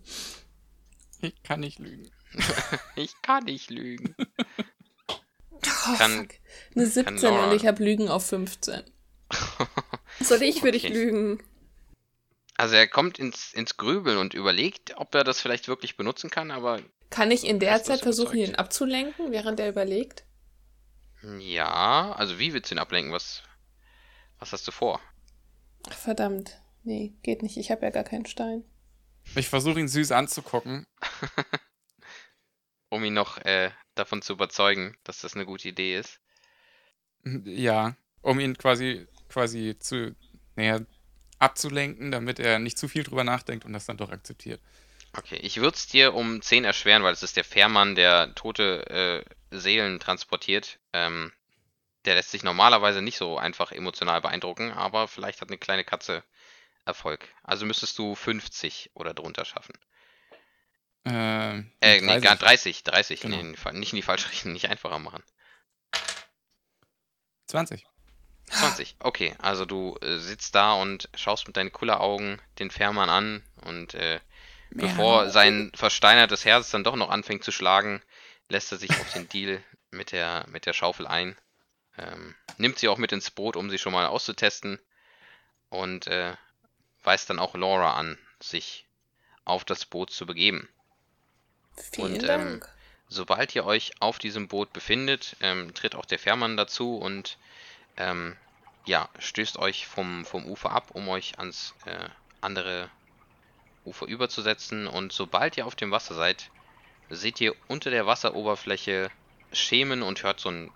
Ich 1.21 1.43
kann 1.43 1.61
nicht 1.61 1.79
lügen. 1.79 2.11
Ich 2.97 3.15
kann 3.23 3.45
nicht 3.45 3.71
lügen. 3.71 4.15
Oh, 5.87 5.97
Kann- 5.97 6.19
fuck. 6.29 6.29
Eine 6.77 6.87
17 6.87 7.17
Laura- 7.19 7.47
und 7.51 7.57
ich 7.57 7.67
habe 7.67 7.83
Lügen 7.83 8.09
auf 8.11 8.27
15. 8.27 8.83
Soll 10.21 10.43
ich 10.43 10.61
für 10.61 10.73
dich 10.73 10.85
Okay. 10.85 10.93
lügen? 10.95 11.43
Also 12.57 12.75
er 12.75 12.87
kommt 12.87 13.19
ins, 13.19 13.53
ins 13.55 13.77
Grübeln 13.79 14.19
und 14.19 14.35
überlegt, 14.35 14.95
ob 14.97 15.15
er 15.15 15.25
das 15.25 15.41
vielleicht 15.41 15.69
wirklich 15.69 15.97
benutzen 15.97 16.29
kann, 16.31 16.51
aber 16.51 16.81
Kann 17.15 17.31
ich 17.31 17.47
in 17.47 17.61
der 17.61 17.81
Zeit 17.81 18.01
versuchen, 18.01 18.39
ihn 18.39 18.57
abzulenken, 18.57 19.31
während 19.31 19.61
er 19.61 19.69
überlegt? 19.69 20.25
ja, 21.39 22.13
also 22.13 22.41
wie 22.41 22.53
willst 22.53 22.73
du 22.73 22.75
ihn 22.75 22.81
ablenken? 22.81 23.13
Was, 23.13 23.45
was 24.41 24.53
hast 24.53 24.67
du 24.67 24.73
vor? 24.73 25.01
Ach, 25.89 25.97
verdammt. 25.97 26.61
Nee, 26.83 27.15
geht 27.23 27.45
nicht. 27.45 27.57
Ich 27.57 27.71
habe 27.71 27.83
ja 27.83 27.91
gar 27.91 28.03
keinen 28.03 28.27
Stein. 28.27 28.65
Ich 29.37 29.49
versuche 29.49 29.79
ihn 29.79 29.87
süß 29.87 30.11
anzugucken. 30.11 30.87
Um 32.89 33.05
ihn 33.05 33.15
noch 33.15 33.39
äh, 33.39 33.71
davon 33.95 34.21
zu 34.21 34.33
überzeugen, 34.33 34.97
dass 35.05 35.21
das 35.21 35.35
eine 35.35 35.47
gute 35.47 35.69
Idee 35.69 35.97
ist. 35.97 36.21
Ja, 37.45 37.97
um 38.23 38.41
ihn 38.41 38.59
quasi, 38.59 39.07
quasi 39.29 39.77
zu, 39.79 40.17
naja, 40.57 40.81
abzulenken, 41.39 42.11
damit 42.11 42.41
er 42.41 42.59
nicht 42.59 42.77
zu 42.77 42.89
viel 42.89 43.05
drüber 43.05 43.23
nachdenkt 43.23 43.65
und 43.65 43.73
das 43.73 43.87
dann 43.87 43.97
doch 43.99 44.11
akzeptiert. 44.11 44.61
Okay, 45.17 45.37
ich 45.37 45.59
würde 45.59 45.77
es 45.77 45.87
dir 45.87 46.15
um 46.15 46.43
10 46.43 46.65
erschweren, 46.65 47.03
weil 47.03 47.13
es 47.13 47.23
ist 47.23 47.37
der 47.37 47.45
Fährmann, 47.45 47.95
der 47.95 48.35
tote 48.35 49.25
äh, 49.51 49.57
Seelen 49.57 50.01
transportiert. 50.01 50.79
Ähm, 50.93 51.33
der 52.05 52.17
lässt 52.17 52.33
sich 52.33 52.43
normalerweise 52.43 53.01
nicht 53.01 53.17
so 53.17 53.39
einfach 53.39 53.73
emotional 53.73 54.21
beeindrucken, 54.21 54.73
aber 54.73 55.09
vielleicht 55.09 55.41
hat 55.41 55.49
eine 55.49 55.59
kleine 55.59 55.85
Katze 55.85 56.23
Erfolg. 56.85 57.27
Also 57.43 57.65
müsstest 57.65 57.99
du 57.99 58.15
50 58.15 58.91
oder 58.95 59.15
drunter 59.15 59.45
schaffen. 59.45 59.75
Äh, 61.07 61.59
Äh, 61.81 62.01
nee, 62.01 62.07
30. 62.07 62.23
gar 62.23 62.37
30, 62.37 62.85
30. 62.85 63.21
Genau. 63.21 63.37
Nee, 63.37 63.57
nicht 63.73 63.93
in 63.93 63.97
die 63.97 64.03
falsche 64.03 64.29
Richtung, 64.33 64.53
nicht 64.53 64.69
einfacher 64.69 64.99
machen. 64.99 65.23
20. 67.47 67.87
20. 68.51 68.97
Okay, 68.99 69.35
also 69.39 69.65
du 69.65 69.97
äh, 70.03 70.19
sitzt 70.19 70.55
da 70.55 70.75
und 70.75 71.09
schaust 71.15 71.47
mit 71.47 71.57
deinen 71.57 71.73
Kulleraugen 71.73 72.41
den 72.59 72.71
Fährmann 72.71 73.09
an 73.09 73.43
und 73.63 73.95
äh, 73.95 74.21
bevor 74.75 75.31
sein 75.31 75.73
versteinertes 75.75 76.45
Herz 76.45 76.71
dann 76.71 76.85
doch 76.85 76.97
noch 76.97 77.11
anfängt 77.11 77.45
zu 77.45 77.53
schlagen, 77.53 78.03
lässt 78.49 78.73
er 78.73 78.79
sich 78.79 78.91
auf 78.91 79.13
den 79.13 79.29
Deal 79.29 79.63
mit 79.91 80.13
der, 80.13 80.47
mit 80.49 80.67
der 80.67 80.73
Schaufel 80.73 81.07
ein. 81.07 81.37
Ähm, 81.97 82.35
nimmt 82.59 82.79
sie 82.79 82.89
auch 82.89 82.99
mit 82.99 83.13
ins 83.13 83.31
Boot, 83.31 83.57
um 83.57 83.71
sie 83.71 83.79
schon 83.79 83.93
mal 83.93 84.07
auszutesten 84.07 84.81
und 85.71 86.07
äh, 86.09 86.35
weist 87.05 87.31
dann 87.31 87.39
auch 87.39 87.55
Laura 87.55 87.95
an, 87.95 88.19
sich 88.41 88.87
auf 89.45 89.65
das 89.65 89.85
Boot 89.85 90.11
zu 90.11 90.27
begeben. 90.27 90.69
Vielen 91.93 92.15
Und, 92.15 92.23
ähm, 92.23 92.29
Dank. 92.29 92.69
Sobald 93.09 93.55
ihr 93.55 93.65
euch 93.65 93.93
auf 94.01 94.19
diesem 94.19 94.49
Boot 94.49 94.73
befindet, 94.73 95.37
ähm, 95.41 95.73
tritt 95.75 95.95
auch 95.95 96.07
der 96.07 96.19
Fährmann 96.19 96.57
dazu 96.57 96.97
und 96.97 97.39
ähm, 97.97 98.37
ja, 98.87 99.09
stößt 99.19 99.59
euch 99.59 99.87
vom, 99.87 100.25
vom 100.25 100.47
Ufer 100.47 100.71
ab, 100.71 100.91
um 100.93 101.09
euch 101.09 101.39
ans 101.39 101.75
äh, 101.87 102.09
andere 102.41 102.91
Ufer 103.85 104.07
überzusetzen. 104.07 104.87
Und 104.87 105.13
sobald 105.13 105.57
ihr 105.57 105.67
auf 105.67 105.75
dem 105.75 105.91
Wasser 105.91 106.15
seid, 106.15 106.51
seht 107.11 107.41
ihr 107.41 107.55
unter 107.69 107.91
der 107.91 108.07
Wasseroberfläche 108.07 109.11
schemen 109.53 110.03
und 110.03 110.23
hört 110.23 110.41
so 110.41 110.49
ein 110.51 110.71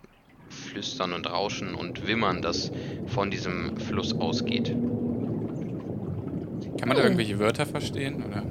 Flüstern 0.50 1.12
und 1.12 1.28
Rauschen 1.28 1.74
und 1.74 2.06
Wimmern, 2.06 2.42
das 2.42 2.70
von 3.06 3.30
diesem 3.30 3.76
Fluss 3.78 4.14
ausgeht. 4.14 4.68
Kann 6.78 6.88
man 6.88 6.96
da 6.96 7.02
irgendwelche 7.02 7.38
Wörter 7.38 7.66
verstehen? 7.66 8.24
Oder? 8.24 8.42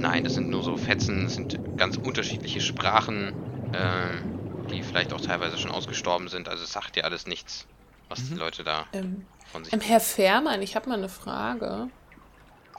Nein, 0.00 0.24
das 0.24 0.34
sind 0.34 0.48
nur 0.48 0.62
so 0.62 0.76
Fetzen, 0.76 1.24
das 1.24 1.34
sind 1.34 1.58
ganz 1.76 1.96
unterschiedliche 1.96 2.60
Sprachen, 2.60 3.32
ähm, 3.74 4.68
die 4.70 4.82
vielleicht 4.82 5.12
auch 5.12 5.20
teilweise 5.20 5.58
schon 5.58 5.70
ausgestorben 5.70 6.28
sind. 6.28 6.48
Also 6.48 6.64
es 6.64 6.72
sagt 6.72 6.96
dir 6.96 7.04
alles 7.04 7.26
nichts, 7.26 7.66
was 8.08 8.24
die 8.24 8.34
Mhm. 8.34 8.38
Leute 8.38 8.64
da 8.64 8.86
Ähm, 8.92 9.26
von 9.50 9.64
sich 9.64 9.72
ähm, 9.72 9.80
Herr 9.80 10.00
Fährmann, 10.00 10.62
ich 10.62 10.76
habe 10.76 10.88
mal 10.88 10.98
eine 10.98 11.08
Frage. 11.08 11.88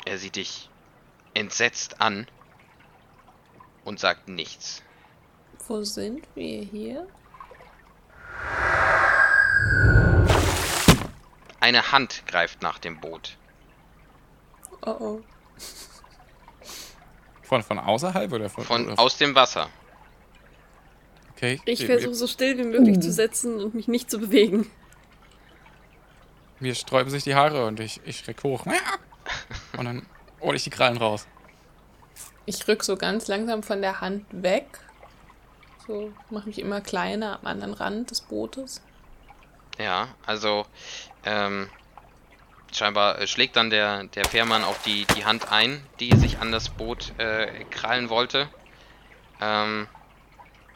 Er 0.06 0.18
sieht 0.18 0.38
dich 0.38 0.70
entsetzt 1.34 2.02
an 2.02 2.28
und 3.84 4.00
sagt 4.00 4.28
nichts. 4.28 4.84
Wo 5.68 5.84
sind 5.84 6.28
wir 6.36 6.62
hier? 6.64 7.08
Eine 11.60 11.92
Hand 11.92 12.24
greift 12.28 12.62
nach 12.62 12.80
dem 12.80 13.00
Boot. 13.00 13.38
Oh 14.86 14.96
oh. 15.00 15.22
Von, 17.44 17.64
von 17.64 17.80
außerhalb 17.80 18.32
oder 18.34 18.50
von, 18.50 18.64
Von 18.66 18.88
oder 18.88 19.00
aus 19.00 19.18
dem 19.18 19.34
Wasser. 19.36 19.70
Okay. 21.36 21.62
Ich 21.66 21.86
versuche 21.86 22.16
so 22.16 22.28
still 22.28 22.58
wie 22.58 22.64
möglich 22.64 23.00
zu 23.00 23.12
setzen 23.12 23.60
und 23.60 23.76
mich 23.76 23.88
nicht 23.88 24.10
zu 24.10 24.20
bewegen. 24.20 24.70
Mir 26.60 26.76
sträuben 26.76 27.10
sich 27.10 27.24
die 27.24 27.36
Haare 27.36 27.66
und 27.66 27.80
ich, 27.80 28.02
ich 28.06 28.20
schreck 28.20 28.44
hoch. 28.44 28.66
Und 29.78 29.86
dann 29.86 30.06
hole 30.44 30.58
ich 30.58 30.64
die 30.64 30.70
Krallen 30.70 30.98
raus. 30.98 31.28
Ich 32.46 32.68
rück 32.68 32.84
so 32.84 32.98
ganz 32.98 33.28
langsam 33.28 33.64
von 33.64 33.82
der 33.82 34.02
Hand 34.02 34.26
weg. 34.32 34.80
So, 35.88 36.14
mache 36.30 36.48
mich 36.48 36.60
immer 36.60 36.82
kleiner 36.82 37.40
am 37.40 37.48
anderen 37.48 37.74
Rand 37.74 38.12
des 38.12 38.22
Bootes. 38.22 38.82
Ja, 39.80 40.10
also 40.26 40.66
ähm, 41.26 41.70
scheinbar 42.72 43.20
äh, 43.20 43.28
schlägt 43.28 43.56
dann 43.56 43.70
der, 43.70 44.04
der 44.06 44.26
Fährmann 44.26 44.64
auf 44.64 44.82
die, 44.84 45.06
die 45.16 45.26
Hand 45.26 45.52
ein, 45.52 45.86
die 46.00 46.16
sich 46.16 46.40
an 46.40 46.52
das 46.52 46.70
Boot 46.70 47.18
äh, 47.18 47.66
krallen 47.66 48.10
wollte. 48.10 48.50
Ähm, 49.42 49.88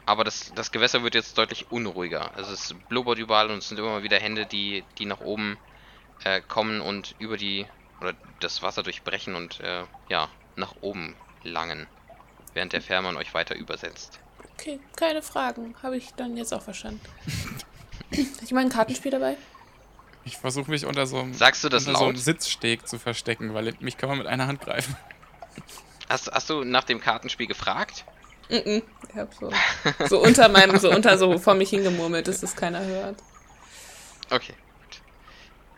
aber 0.04 0.24
das, 0.24 0.52
das 0.54 0.72
Gewässer 0.72 1.02
wird 1.02 1.14
jetzt 1.14 1.36
deutlich 1.36 1.70
unruhiger. 1.70 2.34
Also 2.34 2.52
es 2.52 2.74
blubbert 2.88 3.18
überall 3.18 3.50
und 3.50 3.58
es 3.58 3.68
sind 3.68 3.78
immer 3.78 3.90
mal 3.90 4.02
wieder 4.02 4.18
Hände, 4.18 4.46
die, 4.46 4.84
die 4.98 5.06
nach 5.06 5.20
oben 5.20 5.58
äh, 6.24 6.40
kommen 6.40 6.80
und 6.80 7.14
über 7.18 7.36
die 7.36 7.66
oder 8.00 8.14
das 8.40 8.62
Wasser 8.62 8.82
durchbrechen 8.82 9.34
und 9.34 9.60
äh, 9.60 9.84
ja, 10.08 10.28
nach 10.56 10.74
oben 10.80 11.14
langen, 11.42 11.86
während 12.54 12.72
der 12.72 12.82
Fährmann 12.82 13.16
euch 13.16 13.34
weiter 13.34 13.54
übersetzt. 13.56 14.20
Okay, 14.54 14.80
keine 14.96 15.22
Fragen. 15.22 15.74
Habe 15.82 15.96
ich 15.96 16.12
dann 16.14 16.36
jetzt 16.36 16.52
auch 16.52 16.62
verstanden. 16.62 17.00
Hat 18.10 18.48
jemand 18.48 18.66
ein 18.66 18.72
Kartenspiel 18.72 19.10
dabei? 19.12 19.36
Ich 20.24 20.36
versuche 20.36 20.70
mich 20.70 20.84
unter 20.84 21.06
so 21.06 21.18
einem, 21.18 21.34
Sagst 21.34 21.64
du 21.64 21.68
das 21.68 21.86
unter 21.86 21.98
so 21.98 22.04
einem 22.04 22.14
laut? 22.14 22.22
Sitzsteg 22.22 22.86
zu 22.86 22.98
verstecken, 22.98 23.54
weil 23.54 23.74
mich 23.80 23.96
kann 23.96 24.08
man 24.08 24.18
mit 24.18 24.26
einer 24.26 24.46
Hand 24.46 24.60
greifen. 24.60 24.96
Hast, 26.08 26.30
hast 26.30 26.50
du 26.50 26.64
nach 26.64 26.84
dem 26.84 27.00
Kartenspiel 27.00 27.46
gefragt? 27.46 28.04
Mhm. 28.50 28.82
Ich 29.08 29.14
hab 29.14 29.34
so, 29.34 29.50
so 30.08 30.22
unter 30.22 30.48
meinem, 30.48 30.78
so 30.78 30.90
unter 30.90 31.18
so 31.18 31.38
vor 31.38 31.54
mich 31.54 31.70
hingemurmelt, 31.70 32.28
dass 32.28 32.40
das 32.40 32.56
keiner 32.56 32.84
hört. 32.84 33.16
Okay. 34.30 34.54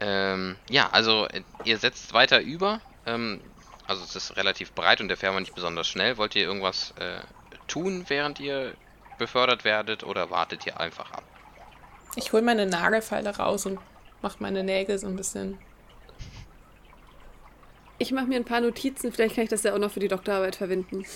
Ähm, 0.00 0.56
ja, 0.68 0.88
also 0.90 1.26
äh, 1.28 1.42
ihr 1.64 1.78
setzt 1.78 2.12
weiter 2.14 2.40
über. 2.40 2.80
Ähm, 3.06 3.40
also 3.86 4.02
es 4.04 4.16
ist 4.16 4.36
relativ 4.36 4.72
breit 4.72 5.00
und 5.00 5.08
der 5.08 5.16
Fährmann 5.16 5.42
nicht 5.42 5.54
besonders 5.54 5.88
schnell. 5.88 6.16
Wollt 6.16 6.34
ihr 6.36 6.44
irgendwas 6.44 6.92
äh, 6.98 7.20
tun, 7.66 8.04
während 8.08 8.40
ihr 8.40 8.74
befördert 9.18 9.64
werdet 9.64 10.04
oder 10.04 10.30
wartet 10.30 10.66
ihr 10.66 10.80
einfach 10.80 11.10
ab? 11.12 11.24
Ich 12.16 12.32
hole 12.32 12.42
meine 12.42 12.66
Nagelfeile 12.66 13.36
raus 13.36 13.66
und 13.66 13.78
mache 14.22 14.36
meine 14.40 14.64
Nägel 14.64 14.98
so 14.98 15.06
ein 15.06 15.16
bisschen. 15.16 15.58
Ich 17.98 18.12
mache 18.12 18.26
mir 18.26 18.36
ein 18.36 18.44
paar 18.46 18.60
Notizen, 18.60 19.12
vielleicht 19.12 19.34
kann 19.34 19.44
ich 19.44 19.50
das 19.50 19.62
ja 19.62 19.74
auch 19.74 19.78
noch 19.78 19.90
für 19.90 20.00
die 20.00 20.08
Doktorarbeit 20.08 20.56
verwenden. 20.56 21.04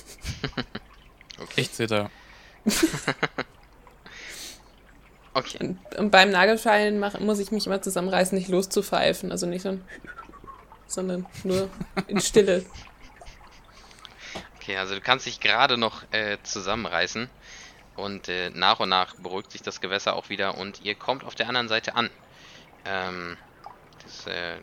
Ich 1.57 1.73
zitter. 1.73 2.11
Okay. 5.35 5.59
Und, 5.61 5.79
und 5.97 6.11
beim 6.11 6.31
Nagelfeilen 6.31 6.99
mach, 6.99 7.19
muss 7.19 7.41
ich 7.41 7.51
mich 7.51 7.67
immer 7.67 7.83
zusammenreißen, 7.83 8.39
nicht 8.39 8.49
loszupfeifen. 8.49 9.33
Also 9.33 9.47
nicht 9.47 9.63
so 9.63 9.71
ein. 9.71 9.85
sondern 10.87 11.27
nur 11.43 11.69
in 12.07 12.21
Stille. 12.21 12.65
Okay, 14.57 14.77
also 14.77 14.95
du 14.95 15.01
kannst 15.01 15.27
dich 15.27 15.41
gerade 15.41 15.77
noch 15.77 16.05
äh, 16.13 16.39
zusammenreißen 16.43 17.29
und 17.97 18.29
äh, 18.29 18.51
nach 18.51 18.81
und 18.81 18.89
nach 18.89 19.15
beruhigt 19.17 19.53
sich 19.53 19.63
das 19.63 19.81
Gewässer 19.81 20.17
auch 20.17 20.31
wieder 20.31 20.57
und 20.57 20.83
ihr 20.83 20.95
kommt 20.95 21.25
auf 21.25 21.35
der 21.35 21.49
anderen 21.49 21.69
Seite 21.69 21.97
an. 21.97 22.11
Ähm, 22.87 23.37
das 24.03 24.27
äh, 24.27 24.57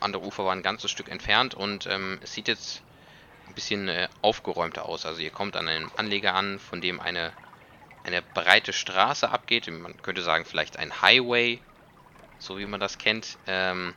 andere 0.00 0.24
Ufer 0.24 0.44
war 0.44 0.52
ein 0.52 0.62
ganzes 0.62 0.90
Stück 0.90 1.08
entfernt 1.08 1.54
und 1.54 1.86
ähm, 1.86 2.18
es 2.22 2.32
sieht 2.32 2.48
jetzt 2.48 2.82
ein 3.46 3.54
bisschen 3.54 3.88
äh, 3.88 4.08
aufgeräumter 4.22 4.86
aus. 4.86 5.06
Also 5.06 5.20
ihr 5.20 5.30
kommt 5.30 5.56
an 5.56 5.68
einem 5.68 5.90
Anleger 5.96 6.34
an, 6.34 6.58
von 6.58 6.80
dem 6.80 7.00
eine, 7.00 7.32
eine 8.08 8.22
breite 8.22 8.72
Straße 8.72 9.28
abgeht. 9.28 9.68
Man 9.68 10.00
könnte 10.02 10.22
sagen 10.22 10.44
vielleicht 10.44 10.78
ein 10.78 11.02
Highway, 11.02 11.60
so 12.38 12.58
wie 12.58 12.66
man 12.66 12.80
das 12.80 12.98
kennt, 12.98 13.38
ähm, 13.46 13.94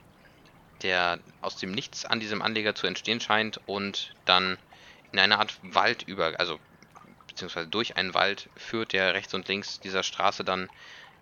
der 0.81 1.19
aus 1.41 1.57
dem 1.57 1.71
Nichts 1.71 2.05
an 2.05 2.19
diesem 2.19 2.41
Anleger 2.41 2.75
zu 2.75 2.87
entstehen 2.87 3.21
scheint 3.21 3.59
und 3.67 4.13
dann 4.25 4.57
in 5.11 5.19
eine 5.19 5.39
Art 5.39 5.57
Wald 5.61 6.03
über, 6.03 6.39
also 6.39 6.59
beziehungsweise 7.27 7.67
durch 7.67 7.95
einen 7.95 8.13
Wald 8.13 8.49
führt, 8.57 8.93
der 8.93 9.13
rechts 9.13 9.33
und 9.33 9.47
links 9.47 9.79
dieser 9.79 10.03
Straße 10.03 10.43
dann 10.43 10.69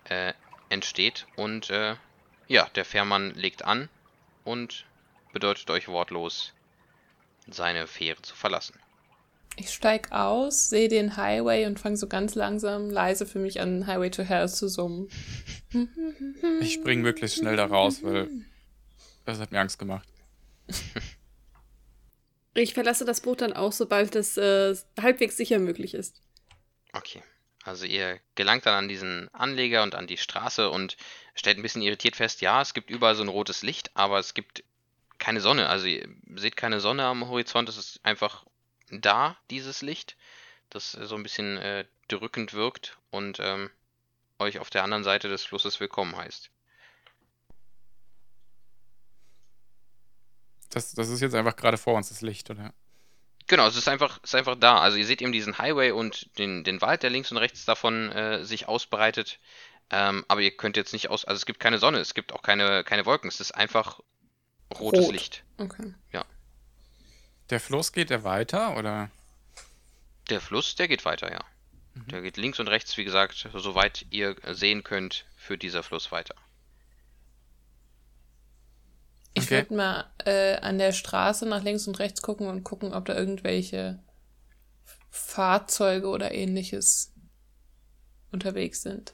äh, 0.05 0.33
entsteht. 0.69 1.27
Und 1.35 1.69
äh, 1.69 1.95
ja, 2.47 2.67
der 2.69 2.85
Fährmann 2.85 3.31
legt 3.35 3.65
an 3.65 3.89
und 4.43 4.85
bedeutet 5.31 5.69
euch 5.69 5.87
wortlos, 5.87 6.53
seine 7.47 7.85
Fähre 7.85 8.21
zu 8.21 8.35
verlassen. 8.35 8.79
Ich 9.55 9.71
steig 9.71 10.11
aus, 10.11 10.69
sehe 10.69 10.87
den 10.87 11.17
Highway 11.17 11.65
und 11.65 11.79
fange 11.79 11.97
so 11.97 12.07
ganz 12.07 12.35
langsam 12.35 12.89
leise 12.89 13.25
für 13.25 13.39
mich 13.39 13.59
an 13.59 13.87
Highway 13.87 14.09
to 14.09 14.23
Hell 14.23 14.47
zu 14.47 14.69
summen. 14.69 15.09
Ich 16.61 16.73
spring 16.73 17.01
möglichst 17.01 17.37
schnell 17.37 17.57
da 17.57 17.65
raus, 17.65 18.01
weil 18.01 18.29
das 19.25 19.39
hat 19.39 19.51
mir 19.51 19.59
Angst 19.59 19.79
gemacht. 19.79 20.07
Ich 22.55 22.73
verlasse 22.73 23.05
das 23.05 23.21
Boot 23.21 23.41
dann 23.41 23.53
auch, 23.53 23.71
sobald 23.71 24.15
es 24.15 24.35
äh, 24.35 24.75
halbwegs 24.99 25.37
sicher 25.37 25.59
möglich 25.59 25.93
ist. 25.93 26.21
Okay. 26.93 27.23
Also 27.63 27.85
ihr 27.85 28.19
gelangt 28.35 28.65
dann 28.65 28.73
an 28.73 28.87
diesen 28.87 29.27
Anleger 29.33 29.83
und 29.83 29.93
an 29.93 30.07
die 30.07 30.17
Straße 30.17 30.69
und 30.69 30.97
stellt 31.35 31.57
ein 31.57 31.61
bisschen 31.61 31.81
irritiert 31.81 32.15
fest, 32.15 32.41
ja, 32.41 32.61
es 32.61 32.73
gibt 32.73 32.89
überall 32.89 33.15
so 33.15 33.21
ein 33.21 33.29
rotes 33.29 33.61
Licht, 33.61 33.91
aber 33.93 34.17
es 34.17 34.33
gibt 34.33 34.63
keine 35.19 35.41
Sonne. 35.41 35.69
Also 35.69 35.85
ihr 35.85 36.07
seht 36.35 36.55
keine 36.55 36.79
Sonne 36.79 37.03
am 37.03 37.27
Horizont, 37.27 37.69
es 37.69 37.77
ist 37.77 37.99
einfach 38.03 38.45
da, 38.91 39.37
dieses 39.49 39.81
Licht, 39.81 40.15
das 40.69 40.95
äh, 40.95 41.05
so 41.05 41.15
ein 41.15 41.23
bisschen 41.23 41.57
äh, 41.57 41.85
drückend 42.07 42.53
wirkt 42.53 42.97
und 43.11 43.39
ähm, 43.39 43.69
euch 44.39 44.59
auf 44.59 44.69
der 44.69 44.83
anderen 44.83 45.03
Seite 45.03 45.29
des 45.29 45.43
Flusses 45.43 45.79
willkommen 45.79 46.15
heißt. 46.15 46.49
Das, 50.69 50.93
das 50.93 51.09
ist 51.09 51.21
jetzt 51.21 51.35
einfach 51.35 51.55
gerade 51.55 51.77
vor 51.77 51.95
uns 51.95 52.09
das 52.09 52.21
Licht, 52.21 52.49
oder? 52.49 52.73
Genau, 53.47 53.67
es 53.67 53.75
ist 53.75 53.87
einfach, 53.87 54.19
es 54.23 54.31
ist 54.31 54.35
einfach 54.35 54.55
da. 54.55 54.79
Also 54.79 54.97
ihr 54.97 55.05
seht 55.05 55.21
eben 55.23 55.31
diesen 55.31 55.57
Highway 55.57 55.91
und 55.91 56.37
den, 56.37 56.63
den 56.63 56.81
Wald, 56.81 57.01
der 57.01 57.09
links 57.09 57.31
und 57.31 57.37
rechts 57.37 57.65
davon 57.65 58.11
äh, 58.11 58.45
sich 58.45 58.67
ausbreitet. 58.67 59.39
Ähm, 59.89 60.23
aber 60.27 60.41
ihr 60.41 60.55
könnt 60.55 60.77
jetzt 60.77 60.93
nicht 60.93 61.09
aus. 61.09 61.25
Also 61.25 61.37
es 61.37 61.47
gibt 61.47 61.59
keine 61.59 61.79
Sonne, 61.79 61.97
es 61.97 62.13
gibt 62.13 62.31
auch 62.31 62.43
keine, 62.43 62.83
keine 62.83 63.07
Wolken. 63.07 63.27
Es 63.27 63.39
ist 63.39 63.53
einfach 63.53 64.01
rotes 64.79 65.05
Rot. 65.05 65.13
Licht. 65.13 65.43
Okay. 65.57 65.95
Der 67.49 67.59
Fluss 67.59 67.91
geht 67.91 68.11
der 68.11 68.23
weiter, 68.23 68.77
oder? 68.77 69.11
Der 70.29 70.39
Fluss, 70.39 70.75
der 70.75 70.87
geht 70.87 71.03
weiter, 71.03 71.29
ja. 71.29 71.43
Der 72.11 72.21
geht 72.21 72.37
links 72.37 72.59
und 72.59 72.69
rechts, 72.69 72.95
wie 72.97 73.03
gesagt, 73.03 73.49
soweit 73.53 74.05
ihr 74.11 74.37
sehen 74.53 74.83
könnt, 74.83 75.25
führt 75.35 75.61
dieser 75.61 75.83
Fluss 75.83 76.11
weiter. 76.11 76.35
Ich 79.33 79.45
Okay. 79.45 79.51
würde 79.51 79.73
mal 79.75 80.11
äh, 80.25 80.57
an 80.57 80.77
der 80.77 80.91
Straße 80.91 81.45
nach 81.47 81.63
links 81.63 81.87
und 81.87 81.97
rechts 81.99 82.21
gucken 82.21 82.47
und 82.47 82.63
gucken, 82.63 82.93
ob 82.93 83.05
da 83.05 83.15
irgendwelche 83.15 83.99
Fahrzeuge 85.11 86.07
oder 86.07 86.31
ähnliches 86.33 87.13
unterwegs 88.31 88.81
sind. 88.81 89.13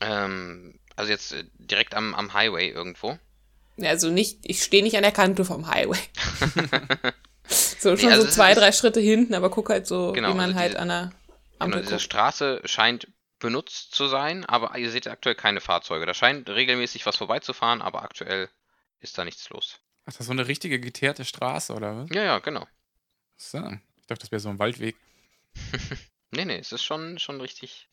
Ähm, 0.00 0.78
also 0.96 1.10
jetzt 1.12 1.32
äh, 1.32 1.44
direkt 1.58 1.94
am, 1.94 2.14
am 2.14 2.32
Highway 2.32 2.68
irgendwo. 2.70 3.18
Also 3.82 4.10
nicht, 4.10 4.38
ich 4.42 4.62
stehe 4.62 4.82
nicht 4.82 4.96
an 4.96 5.02
der 5.02 5.12
Kante 5.12 5.44
vom 5.44 5.66
Highway. 5.68 5.98
so 7.48 7.90
Nee, 7.90 7.96
schon 7.98 8.10
also 8.12 8.24
so 8.24 8.30
zwei, 8.30 8.52
ist- 8.52 8.58
drei 8.60 8.72
Schritte 8.72 9.00
hinten, 9.00 9.34
aber 9.34 9.50
guck 9.50 9.68
halt 9.70 9.86
so, 9.86 10.12
Genau, 10.12 10.30
wie 10.30 10.34
man 10.34 10.46
also 10.50 10.58
halt 10.58 10.72
diese- 10.72 10.80
an 10.80 10.88
der 10.88 11.00
Genau, 11.02 11.14
Ampel 11.58 11.80
diese 11.82 11.90
guckt. 11.92 12.02
Straße 12.02 12.60
scheint 12.64 13.08
benutzt 13.38 13.94
zu 13.94 14.06
sein, 14.08 14.44
aber 14.46 14.76
ihr 14.78 14.90
seht 14.90 15.06
aktuell 15.08 15.34
keine 15.34 15.60
Fahrzeuge. 15.60 16.06
Da 16.06 16.14
scheint 16.14 16.48
regelmäßig 16.48 17.04
was 17.06 17.16
vorbeizufahren, 17.16 17.82
aber 17.82 18.02
aktuell 18.02 18.48
ist 19.00 19.16
da 19.18 19.24
nichts 19.24 19.48
los. 19.50 19.78
Ach, 20.06 20.12
das 20.12 20.20
ist 20.20 20.26
so 20.26 20.32
eine 20.32 20.48
richtige 20.48 20.80
geteerte 20.80 21.24
Straße, 21.24 21.74
oder 21.74 21.96
was? 21.96 22.08
Ja, 22.14 22.22
ja, 22.24 22.38
genau. 22.38 22.66
So. 23.36 23.58
Ich 23.98 24.06
dachte, 24.06 24.20
das 24.22 24.30
wäre 24.30 24.40
so 24.40 24.48
ein 24.48 24.58
Waldweg. 24.58 24.96
Nee, 26.32 26.44
nee, 26.44 26.58
es 26.58 26.72
ist 26.72 26.82
schon, 26.82 27.18
schon 27.20 27.40
richtig 27.40 27.88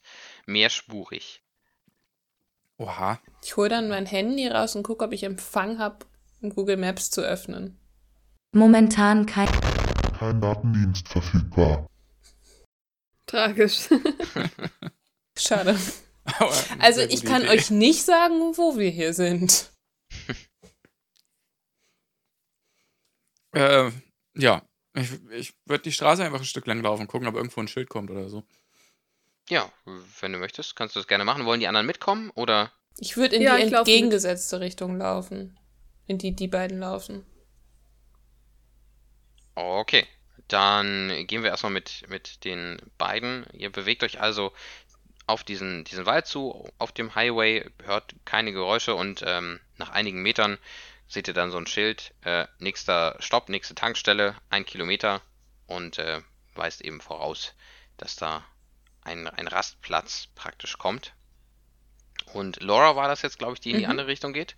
mehrspurig. 0.48 1.44
Oha. 2.78 3.20
Ich 3.44 3.56
hole 3.56 3.70
dann 3.70 3.90
mein 3.90 4.06
Handy 4.06 4.48
raus 4.48 4.76
und 4.76 4.84
gucke, 4.84 5.06
ob 5.06 5.14
ich 5.14 5.24
Empfang 5.24 5.80
habe, 5.80 6.06
um 6.42 6.50
Google 6.50 6.78
Maps 6.78 7.12
zu 7.12 7.22
öffnen. 7.22 7.80
Momentan 8.54 9.26
kein 9.26 9.48
Kein 10.18 10.42
Datendienst 10.42 11.08
verfügbar. 11.08 11.88
Tragisch. 13.26 13.90
Schade. 15.38 15.78
Also 16.80 17.02
ich 17.02 17.26
kann 17.26 17.42
Idee. 17.42 17.52
euch 17.52 17.72
nicht 17.72 18.04
sagen, 18.04 18.56
wo 18.58 18.78
wir 18.78 18.90
hier 18.90 19.14
sind. 19.14 19.72
Äh, 23.56 23.92
ja. 24.36 24.64
Ich, 24.96 25.12
ich 25.32 25.54
würde 25.66 25.84
die 25.84 25.92
Straße 25.92 26.24
einfach 26.24 26.40
ein 26.40 26.46
Stück 26.46 26.66
lang 26.66 26.82
laufen, 26.82 27.06
gucken, 27.06 27.28
ob 27.28 27.36
irgendwo 27.36 27.62
ein 27.62 27.68
Schild 27.68 27.88
kommt 27.88 28.10
oder 28.10 28.30
so. 28.30 28.44
Ja, 29.54 29.72
wenn 30.20 30.34
du 30.34 30.40
möchtest, 30.40 30.76
kannst 30.76 30.96
du 30.96 31.00
das 31.00 31.08
gerne 31.08 31.26
machen. 31.26 31.46
Wollen 31.46 31.60
die 31.60 31.68
anderen 31.68 31.86
mitkommen 31.86 32.32
oder? 32.32 32.72
Ich 32.98 33.18
würde 33.18 33.36
in 33.36 33.44
Ja, 33.44 33.58
die 33.58 33.66
mit. 33.66 33.74
entgegengesetzte 33.74 34.60
Richtung 34.60 34.98
laufen. 34.98 35.60
In 36.08 36.18
die 36.18 36.36
die 36.36 36.48
beiden 36.48 36.80
laufen. 36.80 37.24
Okay, 39.56 40.08
dann 40.48 41.28
gehen 41.28 41.44
wir 41.44 41.50
erstmal 41.52 41.72
mit, 41.72 42.04
mit 42.10 42.44
den 42.44 42.82
beiden. 42.98 43.46
Ihr 43.54 43.72
bewegt 43.72 44.04
euch 44.04 44.20
also 44.22 44.52
auf 45.28 45.44
diesen, 45.44 45.84
diesen 45.86 46.06
Wald 46.06 46.28
zu, 46.28 46.68
auf 46.80 46.92
dem 46.92 47.16
Highway, 47.16 47.70
hört 47.84 48.16
keine 48.26 48.52
Geräusche 48.54 48.96
und 48.96 49.24
ähm, 49.26 49.60
nach 49.78 49.90
einigen 49.90 50.22
Metern 50.22 50.58
seht 51.08 51.28
ihr 51.28 51.34
dann 51.34 51.52
so 51.52 51.58
ein 51.58 51.68
Schild, 51.68 52.14
äh, 52.24 52.48
nächster 52.60 53.16
Stopp, 53.20 53.50
nächste 53.50 53.76
Tankstelle, 53.76 54.36
ein 54.50 54.66
Kilometer 54.66 55.22
und 55.68 56.00
äh, 56.00 56.22
weist 56.56 56.82
eben 56.82 57.02
voraus, 57.02 57.54
dass 57.98 58.16
da 58.16 58.44
ein, 59.04 59.28
ein 59.28 59.48
Rastplatz 59.48 60.28
praktisch 60.36 60.78
kommt. 60.78 61.14
Und 62.34 62.62
Laura 62.62 62.96
war 62.96 63.08
das 63.08 63.22
jetzt, 63.22 63.38
glaube 63.38 63.54
ich, 63.54 63.60
die 63.60 63.72
in 63.72 63.78
die 63.78 63.84
Mhm. 63.84 63.92
andere 63.92 64.08
Richtung 64.08 64.34
geht. 64.34 64.56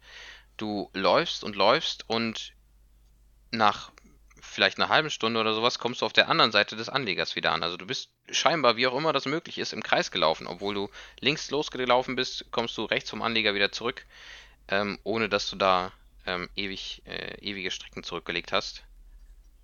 Du 0.58 0.90
läufst 0.94 1.44
und 1.44 1.56
läufst 1.56 2.10
und 2.10 2.54
nach 3.52 3.92
vielleicht 4.42 4.78
einer 4.80 4.90
halben 4.90 5.10
Stunde 5.10 5.40
oder 5.40 5.54
sowas 5.54 5.80
kommst 5.80 6.02
du 6.02 6.06
auf 6.06 6.14
der 6.14 6.30
anderen 6.30 6.52
Seite 6.52 6.76
des 6.76 6.88
Anlegers 6.90 7.36
wieder 7.36 7.52
an. 7.52 7.64
Also 7.64 7.78
du 7.78 7.86
bist 7.86 8.10
scheinbar, 8.30 8.78
wie 8.78 8.88
auch 8.88 8.96
immer 8.96 9.12
das 9.12 9.26
möglich 9.26 9.58
ist, 9.58 9.74
im 9.74 9.84
Kreis 9.84 10.12
gelaufen. 10.12 10.48
Obwohl 10.48 10.74
du 10.74 10.90
links 11.20 11.50
losgelaufen 11.52 12.16
bist, 12.16 12.46
kommst 12.52 12.78
du 12.78 12.86
rechts 12.86 13.10
vom 13.10 13.22
Anleger 13.22 13.54
wieder 13.56 13.72
zurück, 13.72 14.06
ähm, 14.68 15.00
ohne 15.04 15.28
dass 15.30 15.50
du 15.50 15.56
da 15.56 15.92
ähm, 16.26 16.50
ewig, 16.56 17.02
äh, 17.06 17.38
ewige 17.42 17.72
Strecken 17.72 18.04
zurückgelegt 18.04 18.52
hast. 18.54 18.84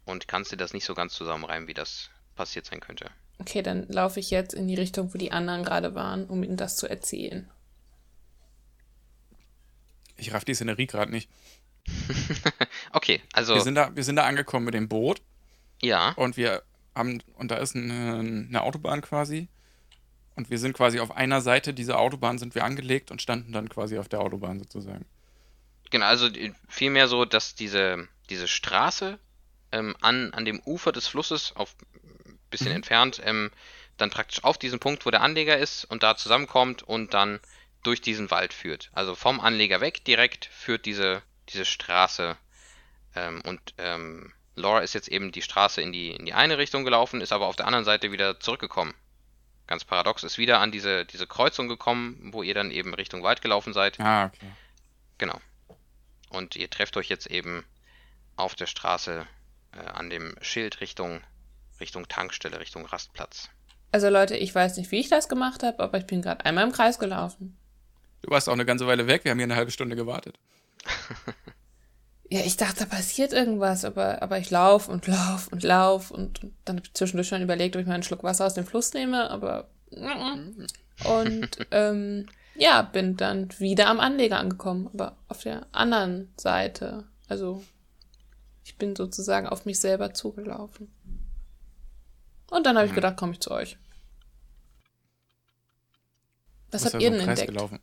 Und 0.06 0.28
kannst 0.28 0.52
dir 0.52 0.58
das 0.58 0.74
nicht 0.74 0.86
so 0.86 0.96
ganz 0.96 1.14
zusammenreimen, 1.14 1.68
wie 1.68 1.74
das 1.74 2.10
passiert 2.36 2.66
sein 2.66 2.80
könnte. 2.80 3.10
Okay, 3.42 3.64
dann 3.64 3.88
laufe 3.88 4.20
ich 4.20 4.30
jetzt 4.30 4.54
in 4.54 4.68
die 4.68 4.76
Richtung, 4.76 5.14
wo 5.14 5.18
die 5.18 5.32
anderen 5.32 5.64
gerade 5.64 5.96
waren, 5.96 6.26
um 6.26 6.44
ihnen 6.44 6.58
das 6.58 6.78
zu 6.78 6.88
erzählen. 6.88 7.50
Ich 10.16 10.32
raff 10.32 10.46
die 10.46 10.54
Szenerie 10.54 10.86
gerade 10.86 11.12
nicht. 11.12 11.28
okay, 12.94 13.20
also 13.34 13.56
Wir, 13.56 13.62
sind 13.62 13.74
da, 13.74 13.96
wir 13.96 14.04
sind 14.04 14.18
da 14.18 14.26
angekommen 14.26 14.66
mit 14.66 14.76
dem 14.76 14.88
Boot 14.88 15.24
ja, 15.82 16.12
und 16.12 16.38
wir 16.38 16.62
haben, 16.94 17.24
und 17.34 17.50
da 17.50 17.58
ist 17.58 17.76
eine, 17.76 18.20
eine 18.20 18.62
Autobahn 18.62 19.02
quasi. 19.02 19.48
Und 20.36 20.52
wir 20.52 20.60
sind 20.60 20.74
quasi 20.74 21.00
auf 21.00 21.10
einer 21.10 21.42
Seite 21.42 21.74
dieser 21.74 22.00
Autobahn 22.00 22.38
sind 22.38 22.54
wir 22.54 22.64
angelegt 22.64 23.10
und 23.10 23.24
standen 23.24 23.52
dann 23.54 23.70
quasi 23.70 23.98
auf 23.98 24.08
der 24.08 24.22
Autobahn 24.22 24.60
sozusagen. 24.60 25.06
Genau, 25.90 26.06
also 26.06 26.28
äh, 26.28 26.54
vielmehr 26.70 27.08
so, 27.08 27.26
dass 27.26 27.56
diese, 27.56 28.08
diese 28.30 28.48
Straße 28.48 29.18
ähm, 29.72 29.96
an, 30.00 30.32
an 30.34 30.46
dem 30.46 30.62
Ufer 30.64 30.92
des 30.92 31.08
Flusses, 31.08 31.54
auf 31.56 31.76
bisschen 32.52 32.70
Mhm. 32.70 32.76
entfernt, 32.76 33.22
ähm, 33.26 33.52
dann 33.98 34.10
praktisch 34.12 34.44
auf 34.44 34.58
diesen 34.58 34.80
Punkt, 34.80 35.06
wo 35.06 35.12
der 35.12 35.22
Anleger 35.22 35.58
ist 35.58 35.86
und 35.86 36.04
da 36.04 36.16
zusammenkommt 36.16 36.84
und 36.84 37.14
dann 37.14 37.40
durch 37.84 38.02
diesen 38.02 38.30
Wald 38.30 38.54
führt. 38.54 38.92
Also 38.94 39.16
vom 39.16 39.40
Anleger 39.40 39.82
weg 39.82 40.06
direkt 40.06 40.46
führt 40.46 40.86
diese, 40.86 41.24
diese 41.50 41.66
Straße. 41.66 42.38
Ähm, 43.16 43.42
und 43.42 43.74
ähm, 43.78 44.34
Laura 44.56 44.80
ist 44.80 44.94
jetzt 44.94 45.08
eben 45.08 45.32
die 45.32 45.42
Straße 45.42 45.82
in 45.82 45.92
die, 45.92 46.12
in 46.12 46.26
die 46.26 46.34
eine 46.34 46.58
Richtung 46.58 46.84
gelaufen, 46.84 47.22
ist 47.22 47.32
aber 47.32 47.48
auf 47.48 47.56
der 47.56 47.66
anderen 47.66 47.86
Seite 47.86 48.12
wieder 48.12 48.40
zurückgekommen. 48.40 48.94
Ganz 49.68 49.86
paradox, 49.86 50.24
ist 50.24 50.38
wieder 50.38 50.60
an 50.60 50.72
diese, 50.72 51.06
diese 51.06 51.28
Kreuzung 51.28 51.68
gekommen, 51.70 52.30
wo 52.34 52.44
ihr 52.44 52.54
dann 52.54 52.72
eben 52.72 52.94
Richtung 52.94 53.24
Wald 53.24 53.42
gelaufen 53.42 53.74
seid. 53.74 54.00
Ah, 54.00 54.26
okay. 54.26 54.52
Genau. 55.18 55.40
Und 56.30 56.56
ihr 56.56 56.70
trefft 56.70 56.98
euch 56.98 57.10
jetzt 57.10 57.28
eben 57.28 57.66
auf 58.36 58.56
der 58.56 58.66
Straße 58.66 59.26
äh, 59.74 59.80
an 59.80 60.10
dem 60.10 60.36
Schild 60.42 60.82
Richtung, 60.82 61.22
Richtung 61.82 62.08
Tankstelle, 62.08 62.60
Richtung 62.60 62.86
Rastplatz. 62.86 63.50
Also 63.92 64.10
Leute, 64.10 64.38
ich 64.38 64.56
weiß 64.56 64.78
nicht, 64.78 64.92
wie 64.92 65.00
ich 65.00 65.10
das 65.10 65.28
gemacht 65.28 65.64
habe, 65.64 65.80
aber 65.80 65.98
ich 65.98 66.06
bin 66.06 66.22
gerade 66.22 66.46
einmal 66.46 66.66
im 66.66 66.72
Kreis 66.72 66.98
gelaufen. 66.98 67.58
Du 68.22 68.32
warst 68.32 68.48
auch 68.48 68.54
eine 68.54 68.66
ganze 68.66 68.88
Weile 68.88 69.08
weg, 69.08 69.26
wir 69.26 69.32
haben 69.32 69.40
hier 69.40 69.46
eine 69.46 69.56
halbe 69.56 69.72
Stunde 69.72 69.96
gewartet. 69.96 70.40
Ja, 72.34 72.40
ich 72.46 72.56
dachte, 72.56 72.80
da 72.80 72.86
passiert 72.86 73.34
irgendwas, 73.34 73.84
aber, 73.84 74.22
aber 74.22 74.38
ich 74.38 74.50
lauf 74.50 74.88
und 74.88 75.06
lauf 75.06 75.50
und 75.50 75.64
lauf 75.64 76.12
und 76.12 76.40
dann 76.64 76.78
habe 76.78 76.86
ich 76.86 76.94
zwischendurch 76.94 77.28
schon 77.28 77.42
überlegt, 77.42 77.76
ob 77.76 77.82
ich 77.82 77.88
mal 77.90 77.96
einen 77.96 78.04
Schluck 78.04 78.24
Wasser 78.24 78.46
aus 78.46 78.54
dem 78.54 78.66
Fluss 78.66 78.94
nehme, 78.94 79.30
aber 79.30 79.68
und 81.04 81.50
ähm, 81.72 82.28
ja, 82.56 82.84
bin 82.84 83.18
dann 83.18 83.50
wieder 83.60 83.88
am 83.88 84.00
Anleger 84.00 84.40
angekommen, 84.40 84.90
aber 84.94 85.18
auf 85.28 85.44
der 85.44 85.68
anderen 85.74 86.34
Seite. 86.38 87.04
Also 87.28 87.66
ich 88.64 88.78
bin 88.78 88.96
sozusagen 88.96 89.48
auf 89.48 89.66
mich 89.66 89.82
selber 89.82 90.14
zugelaufen. 90.14 90.90
Und 92.52 92.66
dann 92.66 92.76
habe 92.76 92.86
ich 92.86 92.92
Mhm. 92.92 92.96
gedacht, 92.96 93.16
komme 93.18 93.32
ich 93.32 93.40
zu 93.40 93.50
euch. 93.52 93.78
Was 96.70 96.86
habt 96.86 97.02
ihr 97.02 97.10
denn 97.12 97.20
entdeckt? 97.22 97.48
gelaufen. 97.48 97.80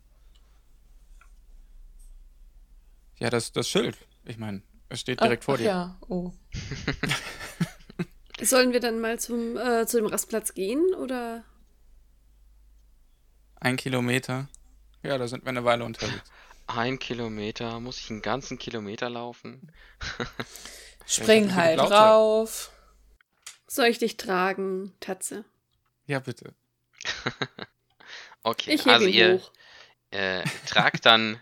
Ja, 3.17 3.29
das, 3.29 3.51
das 3.51 3.67
Schild. 3.67 3.97
Ich 4.25 4.37
meine, 4.37 4.61
es 4.89 4.99
steht 5.01 5.19
direkt 5.21 5.43
ach, 5.43 5.45
vor 5.45 5.55
ach 5.55 5.59
dir. 5.59 5.65
ja, 5.65 5.97
oh. 6.07 6.31
Sollen 8.41 8.71
wir 8.71 8.79
dann 8.79 8.99
mal 9.01 9.19
zum, 9.19 9.57
äh, 9.57 9.85
zu 9.85 9.97
dem 9.97 10.05
Rastplatz 10.05 10.53
gehen 10.53 10.93
oder? 10.95 11.43
Ein 13.59 13.75
Kilometer. 13.75 14.47
Ja, 15.03 15.17
da 15.17 15.27
sind 15.27 15.43
wir 15.43 15.49
eine 15.49 15.65
Weile 15.65 15.83
unterwegs. 15.83 16.23
Ein 16.67 16.99
Kilometer, 16.99 17.79
muss 17.79 17.99
ich 17.99 18.09
einen 18.11 18.21
ganzen 18.21 18.57
Kilometer 18.59 19.09
laufen? 19.09 19.71
Spring 21.07 21.55
halt 21.55 21.79
du 21.79 21.87
glaubst, 21.87 21.93
rauf. 21.99 22.71
Soll 23.69 23.85
ich 23.85 23.99
dich 23.99 24.17
tragen, 24.17 24.93
Tatze? 24.99 25.45
Ja, 26.07 26.19
bitte. 26.19 26.53
Okay, 28.41 28.73
Ich 28.73 28.87
also 28.87 29.05
ihr 29.05 29.41
äh, 30.11 30.43
tragt 30.65 31.05
dann 31.05 31.41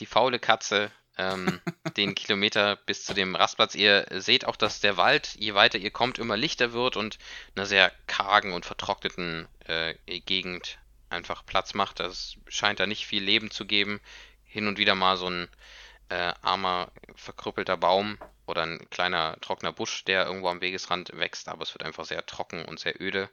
die 0.00 0.06
faule 0.06 0.40
Katze 0.40 0.90
ähm, 1.16 1.60
den 1.96 2.16
Kilometer 2.16 2.74
bis 2.74 3.04
zu 3.04 3.14
dem 3.14 3.36
Rastplatz. 3.36 3.76
Ihr 3.76 4.06
seht 4.10 4.44
auch, 4.44 4.56
dass 4.56 4.80
der 4.80 4.96
Wald, 4.96 5.36
je 5.38 5.54
weiter 5.54 5.78
ihr 5.78 5.92
kommt, 5.92 6.18
immer 6.18 6.36
lichter 6.36 6.72
wird 6.72 6.96
und 6.96 7.18
einer 7.54 7.66
sehr 7.66 7.92
kargen 8.08 8.52
und 8.52 8.66
vertrockneten 8.66 9.46
äh, 9.66 9.94
Gegend 10.20 10.78
einfach 11.08 11.46
Platz 11.46 11.72
macht. 11.72 12.00
Es 12.00 12.36
scheint 12.48 12.80
da 12.80 12.86
nicht 12.86 13.06
viel 13.06 13.22
Leben 13.22 13.52
zu 13.52 13.64
geben. 13.64 14.00
Hin 14.44 14.66
und 14.66 14.76
wieder 14.76 14.96
mal 14.96 15.16
so 15.16 15.30
ein 15.30 15.48
äh, 16.08 16.32
armer, 16.42 16.90
verkrüppelter 17.14 17.76
Baum 17.76 18.18
oder 18.46 18.62
ein 18.62 18.88
kleiner 18.90 19.36
trockener 19.40 19.72
Busch, 19.72 20.04
der 20.04 20.26
irgendwo 20.26 20.48
am 20.48 20.60
Wegesrand 20.60 21.16
wächst, 21.16 21.48
aber 21.48 21.62
es 21.62 21.74
wird 21.74 21.84
einfach 21.84 22.04
sehr 22.04 22.24
trocken 22.26 22.64
und 22.64 22.78
sehr 22.80 23.00
öde. 23.00 23.30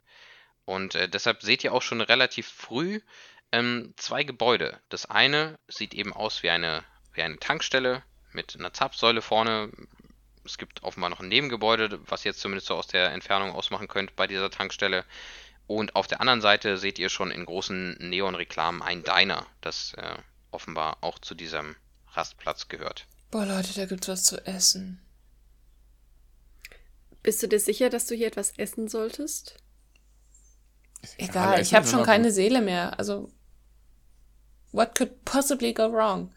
Und 0.66 0.96
äh, 0.96 1.10
deshalb 1.10 1.42
seht 1.42 1.64
ihr 1.64 1.74
auch 1.74 1.82
schon 1.82 2.02
relativ 2.02 2.48
früh 2.48 3.02
ähm, 3.52 3.94
zwei 3.98 4.24
Gebäude. 4.24 4.80
Das 4.90 5.06
eine 5.06 5.60
sieht 5.68 5.94
eben 5.94 6.14
aus 6.14 6.44
wie 6.44 6.50
eine, 6.50 6.84
wie 7.14 7.22
eine 7.22 7.40
Tankstelle 7.40 8.04
mit 8.32 8.56
einer 8.58 8.74
Zapfsäule 8.74 9.22
vorne. 9.22 9.72
Es 10.46 10.58
gibt 10.58 10.84
offenbar 10.84 11.10
noch 11.10 11.20
ein 11.20 11.28
Nebengebäude, 11.28 12.00
was 12.10 12.26
ihr 12.26 12.32
jetzt 12.32 12.42
zumindest 12.42 12.68
so 12.68 12.76
aus 12.76 12.88
der 12.88 13.12
Entfernung 13.12 13.52
ausmachen 13.52 13.88
könnt 13.88 14.16
bei 14.16 14.28
dieser 14.28 14.50
Tankstelle. 14.50 15.06
Und 15.68 15.96
auf 15.96 16.08
der 16.08 16.22
anderen 16.22 16.42
Seite 16.42 16.78
seht 16.78 17.00
ihr 17.00 17.10
schon 17.10 17.32
in 17.32 17.46
großen 17.46 17.94
Neonreklamen 18.00 18.82
ein 18.82 19.04
Diner, 19.04 19.46
das 19.62 19.94
äh, 19.94 20.18
offenbar 20.52 20.98
auch 21.02 21.20
zu 21.20 21.36
diesem 21.36 21.76
Rastplatz 22.14 22.68
gehört. 22.68 23.08
Boah, 23.32 23.46
Leute, 23.46 23.74
da 23.74 23.86
gibt's 23.86 24.10
was 24.10 24.24
zu 24.24 24.46
essen. 24.46 25.00
Bist 27.24 27.42
du 27.42 27.48
dir 27.48 27.60
sicher, 27.60 27.90
dass 27.90 28.06
du 28.06 28.16
hier 28.16 28.28
etwas 28.28 28.52
essen 28.58 28.88
solltest? 28.90 29.56
Egal, 31.18 31.62
ich 31.62 31.68
essen 31.68 31.76
habe 31.76 31.86
ist 31.86 31.92
schon 31.92 32.04
keine 32.04 32.28
gut. 32.28 32.34
Seele 32.36 32.62
mehr. 32.62 33.00
Also, 33.00 33.32
what 34.72 34.96
could 34.96 35.24
possibly 35.24 35.74
go 35.74 35.92
wrong? 35.92 36.34